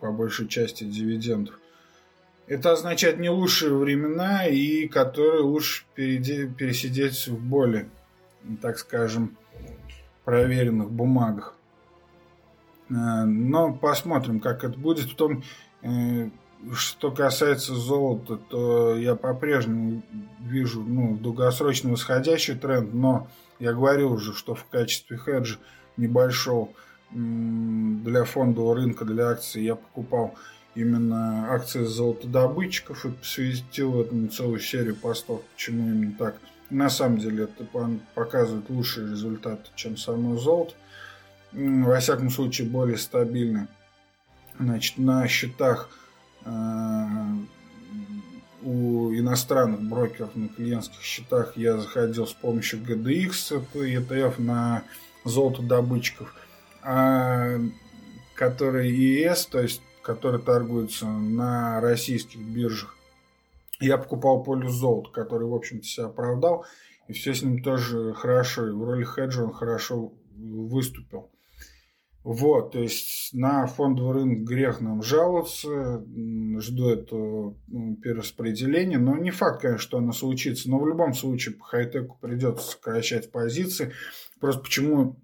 [0.00, 1.58] по большей части дивидендов.
[2.46, 7.88] Это означает не лучшие времена и которые лучше пересидеть в более,
[8.62, 9.36] так скажем,
[10.24, 11.56] проверенных бумагах.
[12.88, 15.10] Э, но посмотрим, как это будет.
[15.10, 15.42] Потом,
[15.82, 16.30] э,
[16.72, 20.02] что касается золота, то я по-прежнему
[20.40, 23.28] вижу ну, долгосрочный восходящий тренд, но
[23.58, 25.56] я говорил уже, что в качестве хеджа
[25.96, 26.68] небольшого
[27.10, 30.34] для фондового рынка, для акций я покупал
[30.76, 36.36] именно акции золотодобытчиков и посвятил этому целую серию постов, почему именно так.
[36.68, 37.66] На самом деле это
[38.14, 40.74] показывает лучшие результаты, чем само золото.
[41.52, 43.68] Во всяком случае, более стабильно.
[44.58, 45.88] Значит, на счетах
[46.44, 47.06] э,
[48.62, 54.82] у иностранных брокеров на клиентских счетах я заходил с помощью GDX, ETF на
[55.24, 56.34] золотодобытчиков.
[56.82, 57.58] а,
[58.34, 62.94] который ЕС, то есть который торгуется на российских биржах.
[63.80, 66.64] Я покупал полюс золота, который, в общем-то, себя оправдал.
[67.08, 68.68] И все с ним тоже хорошо.
[68.68, 71.30] И в роли хеджа он хорошо выступил.
[72.22, 76.04] Вот, то есть на фондовый рынок грех нам жаловаться,
[76.58, 77.56] жду этого
[78.02, 82.72] перераспределения, но не факт, конечно, что оно случится, но в любом случае по хай-теку придется
[82.72, 83.92] сокращать позиции.
[84.40, 85.22] Просто почему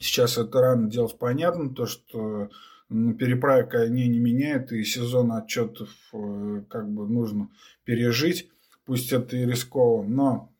[0.00, 2.48] сейчас это рано делать понятно, то что
[2.92, 7.48] на переправе коней не меняет, и сезон отчетов э, как бы нужно
[7.84, 8.50] пережить,
[8.84, 10.52] пусть это и рисково, но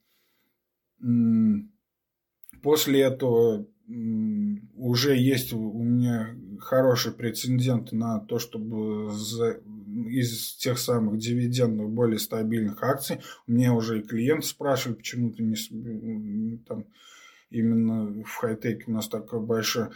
[2.63, 3.67] после этого
[4.77, 9.11] уже есть у меня хороший прецедент на то, чтобы
[10.09, 13.21] из тех самых дивидендных более стабильных акций.
[13.47, 16.87] У меня уже и клиенты спрашивали, почему ты не там
[17.51, 19.91] именно в хай-теке у нас такая большая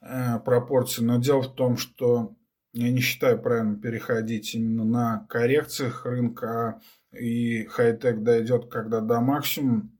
[0.00, 1.04] э, пропорция.
[1.04, 2.34] Но дело в том, что
[2.72, 6.80] я не считаю правильно переходить именно на коррекциях рынка,
[7.12, 9.90] а и хай-тек дойдет когда до максимума.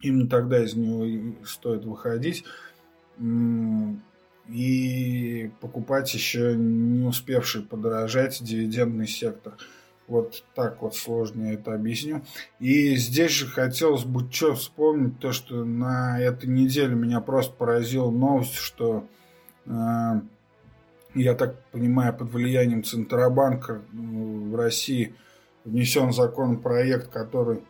[0.00, 2.44] Именно тогда из него стоит выходить
[4.48, 9.54] и покупать еще не успевший подорожать дивидендный сектор.
[10.06, 12.22] Вот так вот сложно это объясню.
[12.60, 18.10] И здесь же хотелось бы что вспомнить, то, что на этой неделе меня просто поразила
[18.10, 19.06] новость, что
[19.68, 25.14] я так понимаю, под влиянием Центробанка в России
[25.64, 27.62] внесен законопроект, который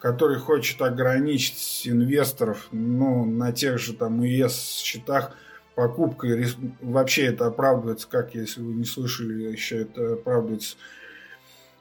[0.00, 5.36] который хочет ограничить инвесторов ну, на тех же там ИС счетах
[5.74, 6.46] покупкой.
[6.80, 10.76] Вообще это оправдывается, как если вы не слышали еще, это оправдывается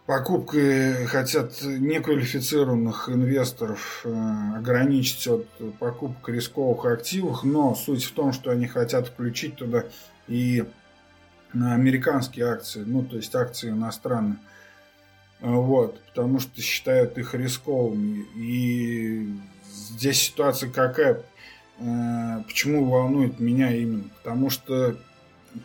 [0.09, 5.45] покупкой хотят неквалифицированных инвесторов э, ограничить от
[5.77, 9.83] покупок рисковых активов, но суть в том, что они хотят включить туда
[10.27, 10.63] и
[11.53, 14.39] американские акции, ну то есть акции иностранные.
[15.41, 18.25] Вот, потому что считают их рисковыми.
[18.35, 19.31] И
[19.91, 21.21] здесь ситуация какая?
[21.77, 24.09] Э, почему волнует меня именно?
[24.23, 24.97] Потому что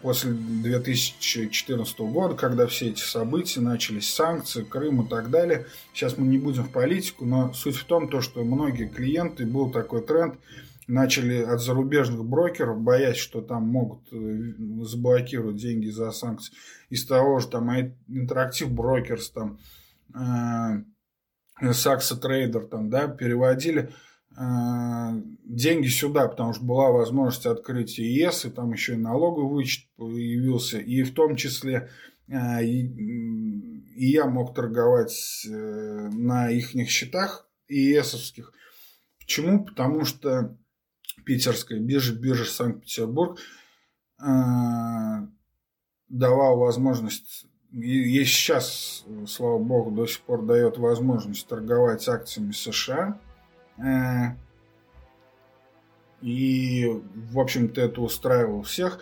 [0.03, 6.26] после 2014 года, когда все эти события начались, санкции, Крым и так далее, сейчас мы
[6.26, 10.39] не будем в политику, но суть в том, то, что многие клиенты, был такой тренд,
[10.87, 16.55] начали от зарубежных брокеров, боясь, что там могут э, заблокировать деньги за санкции,
[16.91, 17.70] из того же там
[18.09, 19.59] интерактив брокерс, там
[21.72, 23.82] Сакса Трейдер, там, да, переводили.
[23.82, 23.93] э,
[24.37, 30.78] деньги сюда, потому что была возможность открыть ЕС, и там еще и налоговый вычет появился,
[30.78, 31.91] и в том числе
[32.28, 38.53] э, и, я мог торговать э, на их счетах ИЭСовских.
[39.20, 39.64] Почему?
[39.64, 40.57] Потому что
[41.24, 43.39] питерская биржа, биржа Санкт-Петербург
[44.20, 44.24] э,
[46.09, 53.20] давала возможность, и сейчас, слава богу, до сих пор дает возможность торговать акциями США.
[53.79, 54.37] Э,
[56.22, 59.01] и, в общем-то, это устраивало всех.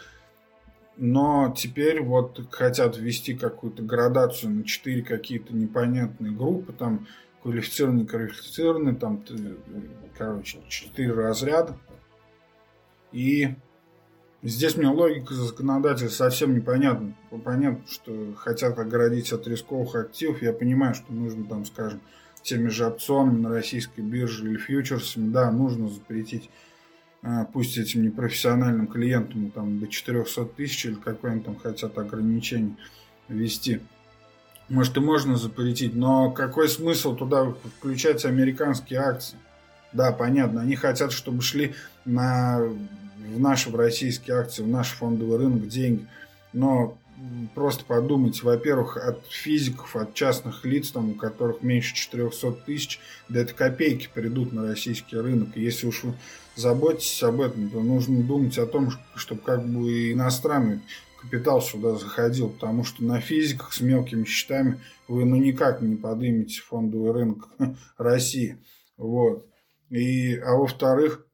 [0.96, 7.06] Но теперь вот хотят ввести какую-то градацию на четыре какие-то непонятные группы, там
[7.42, 9.24] квалифицированные, квалифицированные, там,
[10.16, 11.76] короче, четыре разряда.
[13.10, 13.54] И
[14.42, 17.16] здесь мне логика законодателя совсем непонятна.
[17.44, 20.42] Понятно, что хотят оградить от рисковых активов.
[20.42, 22.00] Я понимаю, что нужно там, скажем,
[22.42, 26.50] теми же опционами на российской бирже или фьючерсами, да, нужно запретить
[27.22, 32.76] а, пусть этим непрофессиональным клиентам там до 400 тысяч или какое-нибудь там хотят ограничение
[33.28, 33.80] ввести.
[34.68, 39.38] Может и можно запретить, но какой смысл туда включать американские акции?
[39.92, 41.74] Да, понятно, они хотят, чтобы шли
[42.04, 42.60] на
[43.28, 46.06] в наши в российские акции, в наш фондовый рынок деньги.
[46.52, 46.98] Но
[47.54, 53.40] просто подумайте, во-первых, от физиков, от частных лиц, там, у которых меньше 400 тысяч, да
[53.40, 55.56] это копейки придут на российский рынок.
[55.56, 56.14] Если уж вы
[56.56, 60.80] заботитесь об этом, то нужно думать о том, чтобы как бы иностранный
[61.20, 66.60] капитал сюда заходил, потому что на физиках с мелкими счетами вы ну никак не поднимете
[66.60, 67.48] фондовый рынок
[67.96, 68.58] России.
[68.96, 69.46] Вот.
[69.90, 71.26] И, а во-вторых,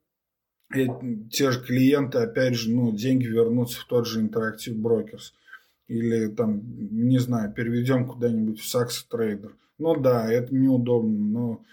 [0.71, 5.33] те же клиенты, опять же, ну, деньги вернутся в тот же Interactive Brokers.
[5.89, 9.53] Или там, не знаю, переведем куда-нибудь в Saxo Trader.
[9.79, 11.65] Ну да, это неудобно, но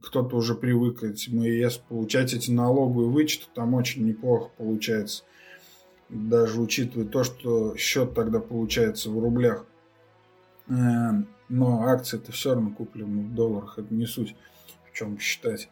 [0.00, 5.24] кто-то уже привык этим ИС получать эти налоговые вычеты, там очень неплохо получается.
[6.08, 9.64] Даже учитывая то, что счет тогда получается в рублях.
[10.68, 11.12] Э,
[11.48, 14.36] но акции это все равно куплены в долларах, это не суть,
[14.90, 15.68] в чем считать.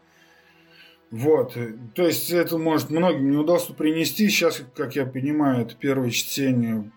[1.10, 1.56] Вот,
[1.94, 4.28] то есть это может многим не удастся принести.
[4.28, 6.92] Сейчас, как я понимаю, это первое чтение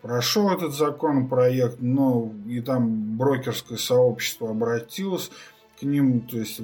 [0.00, 5.30] прошел этот законопроект, но и там брокерское сообщество обратилось
[5.78, 6.58] к ним, то есть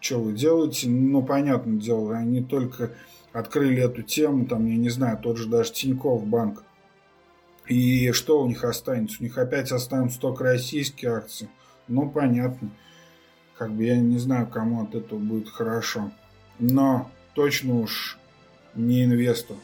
[0.00, 0.88] что вы делаете?
[0.88, 2.90] Ну, понятное дело, они только
[3.32, 6.64] открыли эту тему, там, я не знаю, тот же даже Тинькофф банк.
[7.68, 9.18] И что у них останется?
[9.20, 11.48] У них опять останутся только российские акции.
[11.86, 12.72] Ну, понятно
[13.56, 16.10] как бы я не знаю, кому от этого будет хорошо.
[16.58, 18.18] Но точно уж
[18.74, 19.56] не инвестор.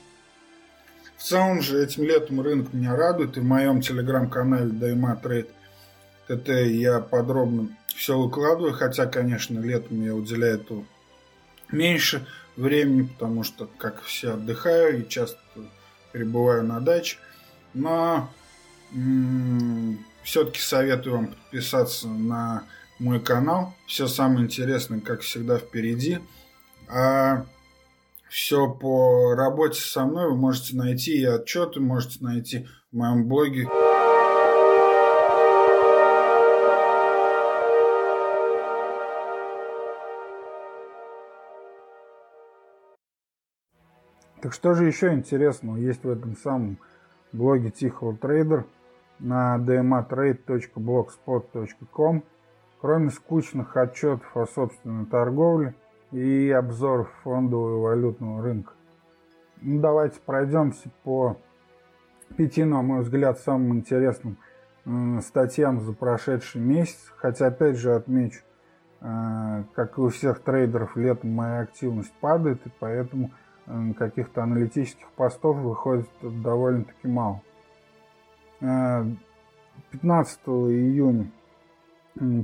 [1.16, 3.36] В целом же этим летом рынок меня радует.
[3.36, 5.50] И в моем телеграм-канале Дайма Трейд
[6.26, 8.72] ТТ я подробно все выкладываю.
[8.72, 10.86] Хотя, конечно, летом я уделяю этому
[11.70, 12.26] меньше
[12.56, 15.38] времени, потому что, как все, отдыхаю и часто
[16.12, 17.18] пребываю на даче.
[17.74, 18.30] Но
[20.22, 22.64] все-таки советую вам подписаться на
[23.00, 23.74] мой канал.
[23.86, 26.20] Все самое интересное, как всегда, впереди.
[26.88, 27.44] А
[28.28, 33.66] все по работе со мной вы можете найти и отчеты можете найти в моем блоге.
[44.42, 46.78] Так что же еще интересного есть в этом самом
[47.32, 48.64] блоге Тихого Трейдер
[49.18, 52.24] на dmatrade.blogspot.com
[52.80, 55.74] Кроме скучных отчетов о собственной торговле
[56.12, 58.72] и обзоров фондового и валютного рынка.
[59.60, 61.36] Ну, давайте пройдемся по
[62.36, 64.38] пяти, на мой взгляд, самым интересным
[64.86, 67.12] э, статьям за прошедший месяц.
[67.16, 68.40] Хотя, опять же, отмечу,
[69.02, 73.30] э, как и у всех трейдеров, летом моя активность падает, и поэтому
[73.66, 77.42] э, каких-то аналитических постов выходит довольно-таки мало.
[78.60, 81.30] 15 июня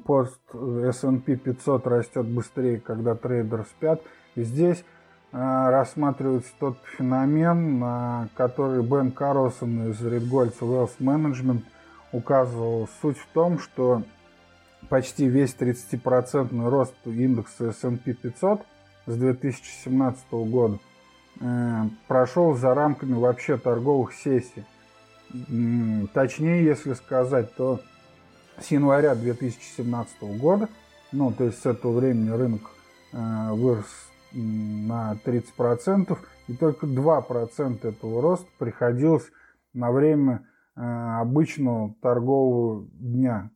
[0.05, 4.01] пост S&P 500 растет быстрее, когда трейдеры спят.
[4.35, 4.85] И здесь
[5.33, 11.63] э, рассматривается тот феномен, на который Бен Карлсон из Redgold Wealth Management
[12.13, 12.89] указывал.
[13.01, 14.03] Суть в том, что
[14.89, 18.63] почти весь 30% рост индекса S&P 500
[19.07, 20.79] с 2017 года
[21.41, 24.65] э, прошел за рамками вообще торговых сессий.
[26.13, 27.81] Точнее, если сказать, то
[28.61, 30.69] с января 2017 года,
[31.13, 32.63] ну, то есть с этого времени рынок
[33.13, 33.87] э, вырос
[34.33, 39.31] на 30%, и только 2% этого роста приходилось
[39.73, 43.51] на время э, обычного торгового дня.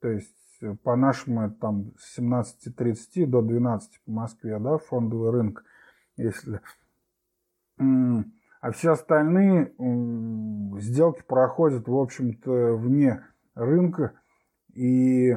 [0.00, 5.64] То есть э, по-нашему это там с 17.30 до 12 по Москве, да, фондовый рынок,
[6.16, 6.60] если...
[7.78, 9.74] А все остальные
[10.80, 13.22] сделки проходят, в общем-то, вне
[13.54, 14.14] рынка,
[14.76, 15.34] и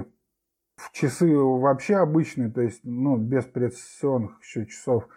[0.75, 5.07] в часы вообще обычные, то есть ну, без предсессионных еще часов,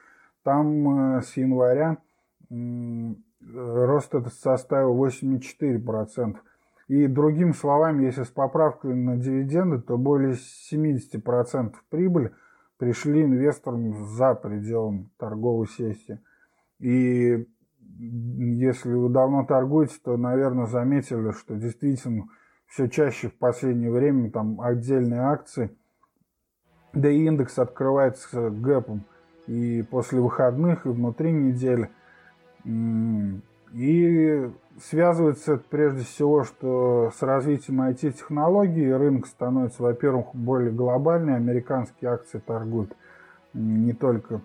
[0.43, 1.99] там э, с января
[2.51, 6.37] рост этот составил 8,4%.
[6.89, 12.33] И другими словами, если с поправкой на дивиденды, то более 70% прибыли
[12.77, 16.21] пришли инвесторам за пределом торговой сессии.
[16.81, 17.47] И
[17.99, 22.25] если вы давно торгуете, то, наверное, заметили, что действительно
[22.73, 25.77] все чаще в последнее время там отдельные акции,
[26.95, 29.05] да и индекс открывается гэпом
[29.47, 31.91] и после выходных, и внутри недели.
[33.75, 34.51] И
[34.81, 42.39] связывается это прежде всего, что с развитием IT-технологий рынок становится, во-первых, более глобальный, американские акции
[42.39, 42.97] торгуют
[43.53, 44.41] не только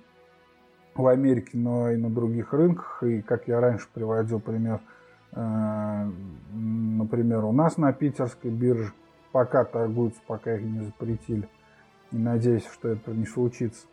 [0.96, 3.04] в Америке, но и на других рынках.
[3.04, 4.82] И, как я раньше приводил пример,
[5.32, 8.94] например, у нас на питерской бирже
[9.32, 11.48] пока торгуются, пока их не запретили.
[12.12, 13.88] И надеюсь, что это не случится.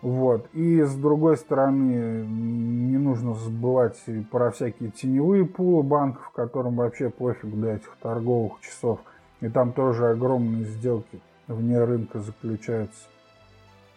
[0.00, 0.48] Вот.
[0.52, 4.00] И с другой стороны, не нужно забывать
[4.30, 9.00] про всякие теневые пулы банков, которым вообще пофиг до этих торговых часов.
[9.40, 13.08] И там тоже огромные сделки вне рынка заключаются.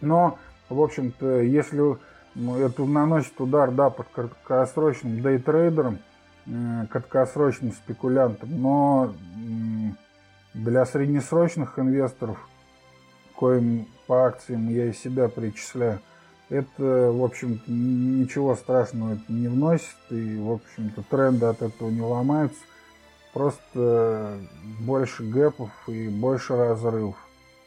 [0.01, 0.37] Но,
[0.69, 1.97] в общем-то, если
[2.35, 5.99] ну, это наносит удар да, под краткосрочным дейтрейдером,
[6.89, 9.13] краткосрочным спекулянтам, но
[10.53, 12.37] для среднесрочных инвесторов,
[13.35, 15.99] коим по акциям я и себя причисляю,
[16.49, 22.01] это, в общем-то, ничего страшного это не вносит, и, в общем-то, тренды от этого не
[22.01, 22.59] ломаются.
[23.33, 24.39] Просто
[24.81, 27.15] больше гэпов и больше разрывов.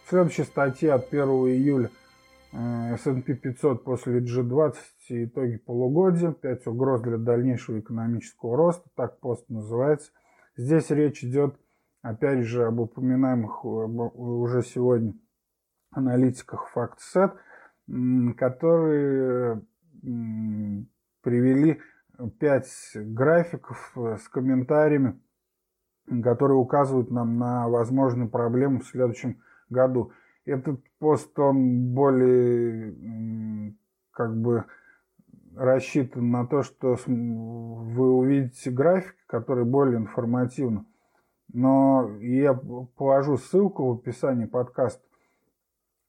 [0.07, 2.08] В следующей статье от 1 июля Э,
[2.53, 4.74] S&P 500 после G20
[5.11, 10.12] итоги полугодия, 5 угроз для дальнейшего экономического роста, так пост называется.
[10.57, 11.57] Здесь речь идет,
[12.03, 15.14] опять же, об упоминаемых уже сегодня
[15.90, 17.36] аналитиках FactSet.
[18.36, 19.62] которые
[21.22, 21.80] привели
[22.38, 25.18] пять графиков с комментариями,
[26.22, 29.40] которые указывают нам на возможные проблемы в следующем
[29.70, 30.12] году.
[30.49, 33.74] Этот пост, он более
[34.12, 34.64] как бы
[35.55, 40.84] рассчитан на то, что вы увидите график, который более информативный.
[41.53, 45.03] Но я положу ссылку в описании подкаста.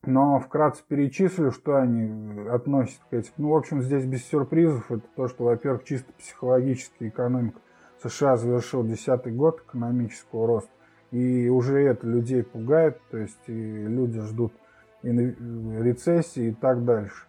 [0.03, 3.33] Но вкратце перечислю, что они относятся к этим.
[3.37, 4.89] Ну, в общем, здесь без сюрпризов.
[4.89, 7.59] Это то, что, во-первых, чисто психологически экономика
[8.01, 10.71] США завершил десятый год экономического роста.
[11.11, 14.53] И уже это людей пугает, то есть и люди ждут
[15.01, 17.25] рецессии и так дальше.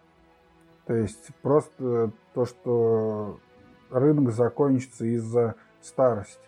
[0.85, 3.39] То есть просто то, что
[3.89, 6.39] рынок закончится из-за старости,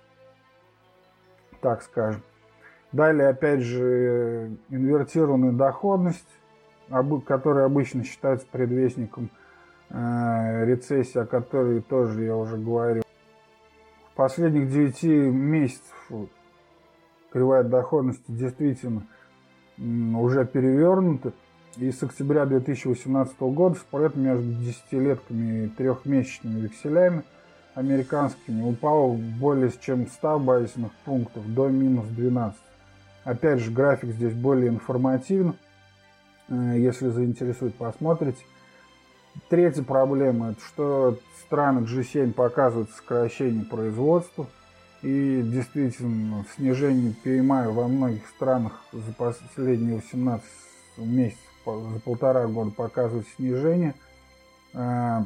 [1.61, 2.21] так скажем.
[2.91, 6.27] Далее, опять же, инвертированная доходность,
[7.25, 9.31] которая обычно считается предвестником
[9.89, 13.03] э, рецессии, о которой тоже я уже говорил.
[14.11, 16.29] В последних 9 месяцев
[17.33, 19.03] кривая доходности действительно
[19.77, 21.33] уже перевернута.
[21.77, 27.23] И с октября 2018 года спред между десятилетками и трехмесячными векселями
[27.73, 32.59] американскими упал более чем 100 базисных пунктов до минус 12.
[33.23, 35.55] Опять же, график здесь более информативен.
[36.49, 38.43] Э, если заинтересует, посмотрите.
[39.49, 44.45] Третья проблема– это что страны G7 показывают сокращение производства.
[45.03, 50.45] И действительно, снижение PMI во многих странах за последние 18
[50.97, 53.95] месяцев, за полтора года показывает снижение.
[54.73, 55.19] Э,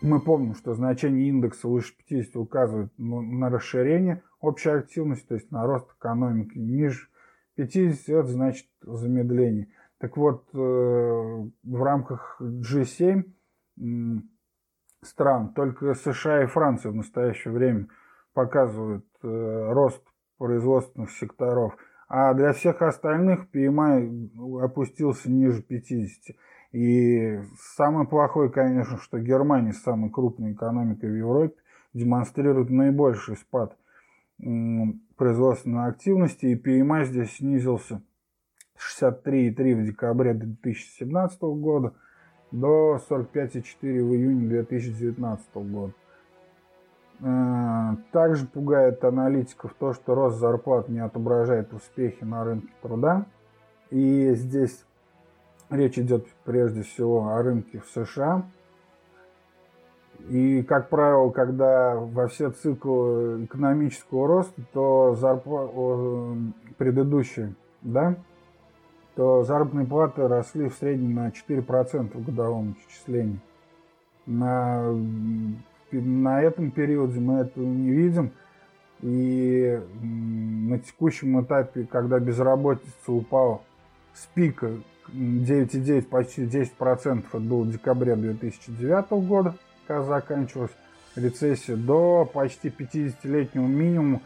[0.00, 5.66] мы помним, что значение индекса выше 50 указывает на расширение общей активности, то есть на
[5.66, 6.56] рост экономики.
[6.56, 7.08] Ниже
[7.56, 9.68] 50 это значит замедление.
[9.98, 13.24] Так вот, э, в рамках G7
[15.02, 17.88] стран только США и Франция в настоящее время
[18.32, 20.02] показывают э, рост
[20.38, 21.76] производственных секторов,
[22.08, 26.36] а для всех остальных PMI опустился ниже 50.
[26.72, 27.38] И
[27.76, 31.54] самое плохое, конечно, что Германия, самой крупной экономикой в Европе,
[31.94, 33.76] демонстрирует наибольший спад
[35.16, 38.02] производственной активности, и PMI здесь снизился
[38.76, 41.94] с 63,3 в декабре 2017 года
[42.50, 45.94] до 45,4 в июне 2019 года.
[48.10, 53.26] Также пугает аналитиков то, что рост зарплат не отображает успехи на рынке труда.
[53.90, 54.84] И здесь
[55.70, 58.44] речь идет прежде всего о рынке в США–
[60.28, 65.72] и, как правило, когда во все циклы экономического роста, то зарплата
[66.78, 68.16] предыдущие, да,
[69.16, 73.40] то заработные платы росли в среднем на 4% в годовом исчислении.
[74.24, 74.94] На,
[75.96, 78.32] на этом периоде мы этого не видим.
[79.02, 83.62] И на текущем этапе, когда безработица упала
[84.14, 84.70] с пика
[85.08, 90.70] 9,9 почти 10%, это было в декабре 2009 года, как заканчивалась
[91.16, 94.20] рецессия, до почти 50-летнего минимума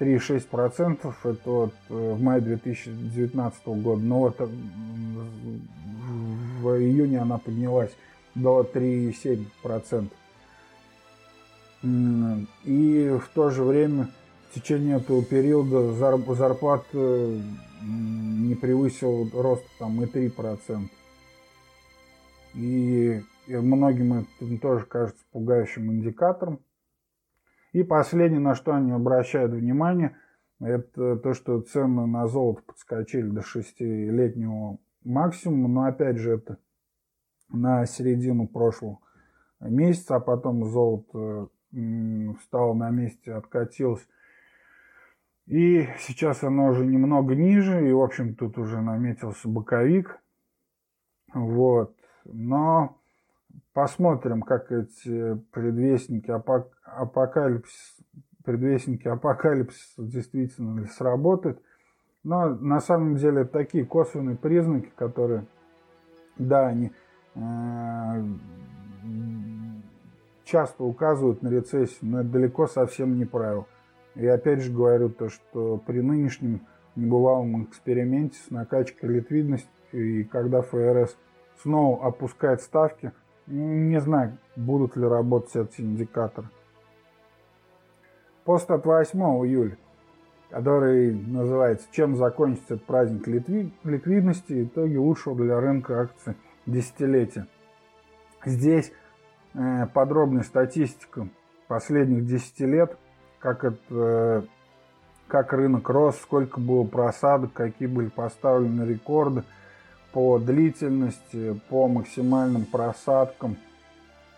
[0.00, 1.14] 3,6%.
[1.24, 4.02] Это вот э, в мае 2019 года.
[4.02, 4.46] Но вот э,
[6.60, 7.92] в июне она поднялась
[8.34, 10.08] до 3,7%.
[12.64, 14.08] И в то же время
[14.50, 20.88] в течение этого периода зарплат не превысил рост там и 3%.
[22.54, 26.60] И многим это тоже кажется пугающим индикатором.
[27.72, 30.16] И последнее, на что они обращают внимание,
[30.58, 35.68] это то, что цены на золото подскочили до шестилетнего максимума.
[35.68, 36.58] Но опять же, это
[37.50, 38.98] на середину прошлого
[39.60, 41.50] месяца, а потом золото
[42.40, 44.06] встало на месте, откатилось.
[45.46, 50.18] И сейчас оно уже немного ниже, и, в общем, тут уже наметился боковик.
[51.32, 51.94] Вот.
[52.24, 52.98] Но
[53.76, 58.02] Посмотрим, как эти предвестники апокалипсиса,
[58.42, 61.60] предвестники апокалипсиса действительно ли сработают.
[62.24, 65.44] Но на самом деле такие косвенные признаки, которые,
[66.38, 66.90] да, они
[67.34, 68.24] э,
[70.46, 73.66] часто указывают на рецессию, но это далеко совсем не правило.
[74.14, 80.62] И опять же говорю то, что при нынешнем небывалом эксперименте с накачкой ликвидности, и когда
[80.62, 81.18] ФРС
[81.60, 83.12] снова опускает ставки–
[83.46, 86.48] не знаю, будут ли работать эти индикаторы.
[88.44, 89.76] Пост от 8 июля,
[90.50, 94.64] который называется «Чем закончится праздник ликвидности?
[94.64, 96.34] Итоги лучшего для рынка акций
[96.66, 97.46] десятилетия.
[98.44, 98.92] Здесь
[99.94, 101.28] подробная статистика
[101.68, 102.96] последних 10 лет,
[103.38, 104.44] как, это,
[105.28, 109.44] как рынок рос, сколько было просадок, какие были поставлены рекорды
[110.12, 113.56] по длительности, по максимальным просадкам,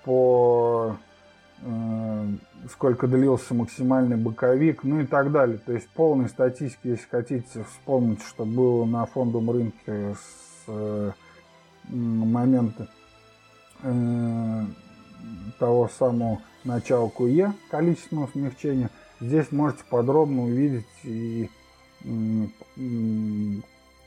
[0.04, 0.96] по
[1.62, 2.26] э,
[2.72, 5.58] сколько длился максимальный боковик, ну и так далее.
[5.58, 11.12] То есть полная статистика, если хотите вспомнить, что было на фондовом рынке с э,
[11.88, 12.88] момента
[13.82, 14.64] э,
[15.58, 18.90] того самого начала КУЕ, количественного смягчения,
[19.20, 21.50] здесь можете подробно увидеть и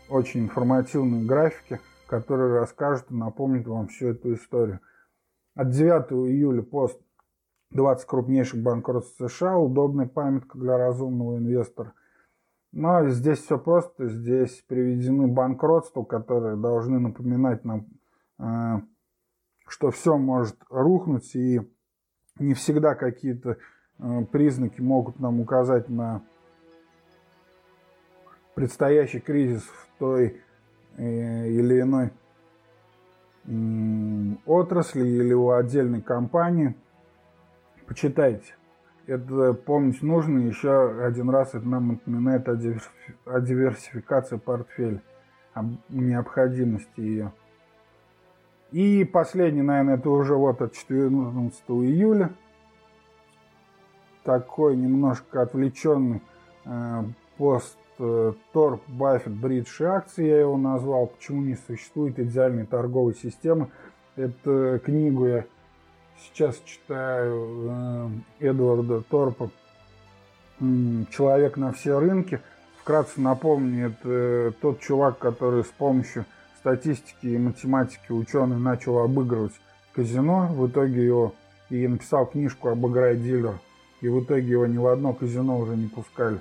[0.10, 4.80] очень информативные графики, которые расскажут и напомнят вам всю эту историю.
[5.56, 7.00] От 9 июля пост
[7.72, 11.94] 20 крупнейших банкротств США, удобная памятка для разумного инвестора.
[12.74, 17.88] Но здесь все просто, здесь приведены банкротства, которые должны напоминать нам,
[18.40, 18.82] э,
[19.72, 21.62] что все может рухнуть, и
[22.40, 23.58] не всегда какие-то
[24.00, 26.24] э, признаки могут нам указать на
[28.54, 30.42] предстоящий кризис в той
[30.98, 32.12] э, или иной
[34.46, 36.76] отрасли или у отдельной компании.
[37.88, 38.54] Почитайте.
[39.08, 40.40] Это помнить нужно.
[40.40, 45.02] Еще один раз это нам напоминает о, диверсификации портфеля,
[45.54, 47.34] о необходимости ее.
[48.72, 52.32] И последний, наверное, это уже вот от 14 июля.
[54.24, 56.22] Такой немножко отвлеченный
[56.66, 57.04] э,
[57.38, 61.08] пост э, Торп Баффет Бридж акции, я его назвал.
[61.08, 63.70] Почему не существует идеальной торговой системы?
[64.16, 65.46] Эту книгу я
[66.20, 69.50] сейчас читаю э, Эдварда Торпа
[70.60, 72.40] «Человек на все рынки».
[72.82, 76.26] Вкратце напомню, это э, тот чувак, который с помощью
[76.62, 79.54] статистики и математики ученый начал обыгрывать
[79.94, 80.48] казино.
[80.48, 81.34] В итоге его
[81.70, 83.60] и написал книжку «Обыграй дилер».
[84.02, 86.40] И в итоге его ни в одно казино уже не пускали.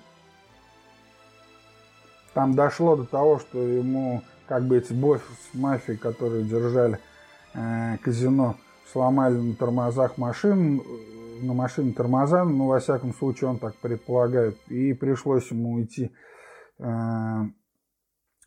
[2.32, 6.98] Там дошло до того, что ему как бы эти бофи с которые держали
[7.54, 8.56] э, казино,
[8.92, 10.82] сломали на тормозах машин,
[11.42, 14.58] на машине тормоза, ну, во всяком случае, он так предполагает.
[14.68, 16.12] И пришлось ему уйти
[16.78, 16.84] э,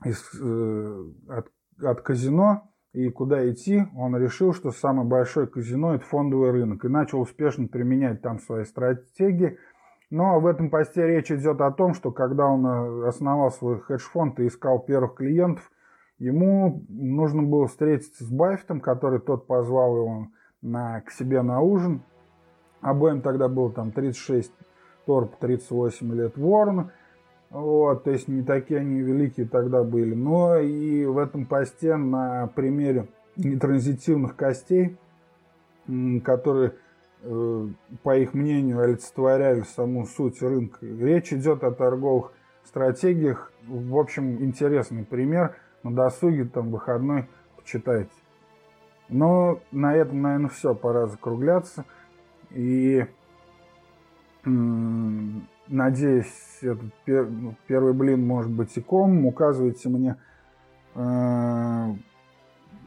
[0.05, 6.05] из, э, от от казино и куда идти, он решил, что самое большое казино– это
[6.05, 9.57] фондовый рынок, и начал успешно применять там свои стратегии.
[10.11, 14.39] Но в этом посте речь идет о том, что когда он э, основал свой хедж-фонд
[14.39, 15.71] и искал первых клиентов,
[16.19, 20.27] ему нужно было встретиться с Баффетом, который тот позвал его
[20.61, 22.03] на, к себе на ужин.
[22.81, 24.53] Обоим тогда было там 36
[25.07, 26.91] торп, 38 лет ворона–
[27.53, 30.15] вот, то есть не такие они великие тогда были.
[30.15, 34.97] Но и в этом посте на примере нетранзитивных костей,
[36.23, 36.73] которые,
[37.21, 37.67] э,
[38.01, 42.33] по их мнению, олицетворяли саму суть рынка, речь идет о торговых
[42.65, 43.53] стратегиях.
[43.67, 45.55] В общем, интересный пример.
[45.83, 48.09] На досуге, там, выходной, почитайте.
[49.09, 50.73] Но на этом, наверное, все.
[50.73, 51.85] Пора закругляться.
[52.49, 53.05] И
[55.67, 56.27] надеюсь,
[56.61, 60.17] этот пер, ну, первый блин может быть и ком, указывайте мне
[60.95, 61.93] э,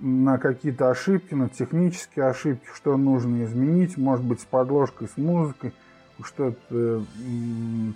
[0.01, 5.73] на какие-то ошибки, на технические ошибки, что нужно изменить, может быть, с подложкой, с музыкой,
[6.23, 7.01] что-то, э,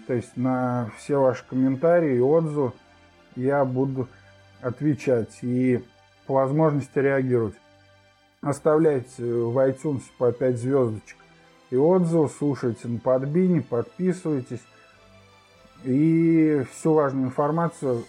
[0.06, 2.72] то есть на все ваши комментарии и отзывы
[3.36, 4.08] я буду
[4.60, 5.82] отвечать и
[6.26, 7.54] по возможности реагировать.
[8.42, 11.16] Оставляйте в iTunes по 5 звездочек
[11.70, 14.60] и отзывы, слушайте на подбине, подписывайтесь.
[15.84, 18.04] И всю важную информацию,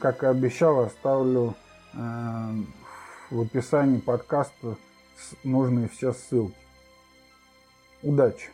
[0.00, 1.54] как и обещал, оставлю
[1.94, 1.98] э,
[3.30, 4.76] в описании подкаста
[5.42, 6.54] нужные все ссылки.
[8.02, 8.50] Удачи!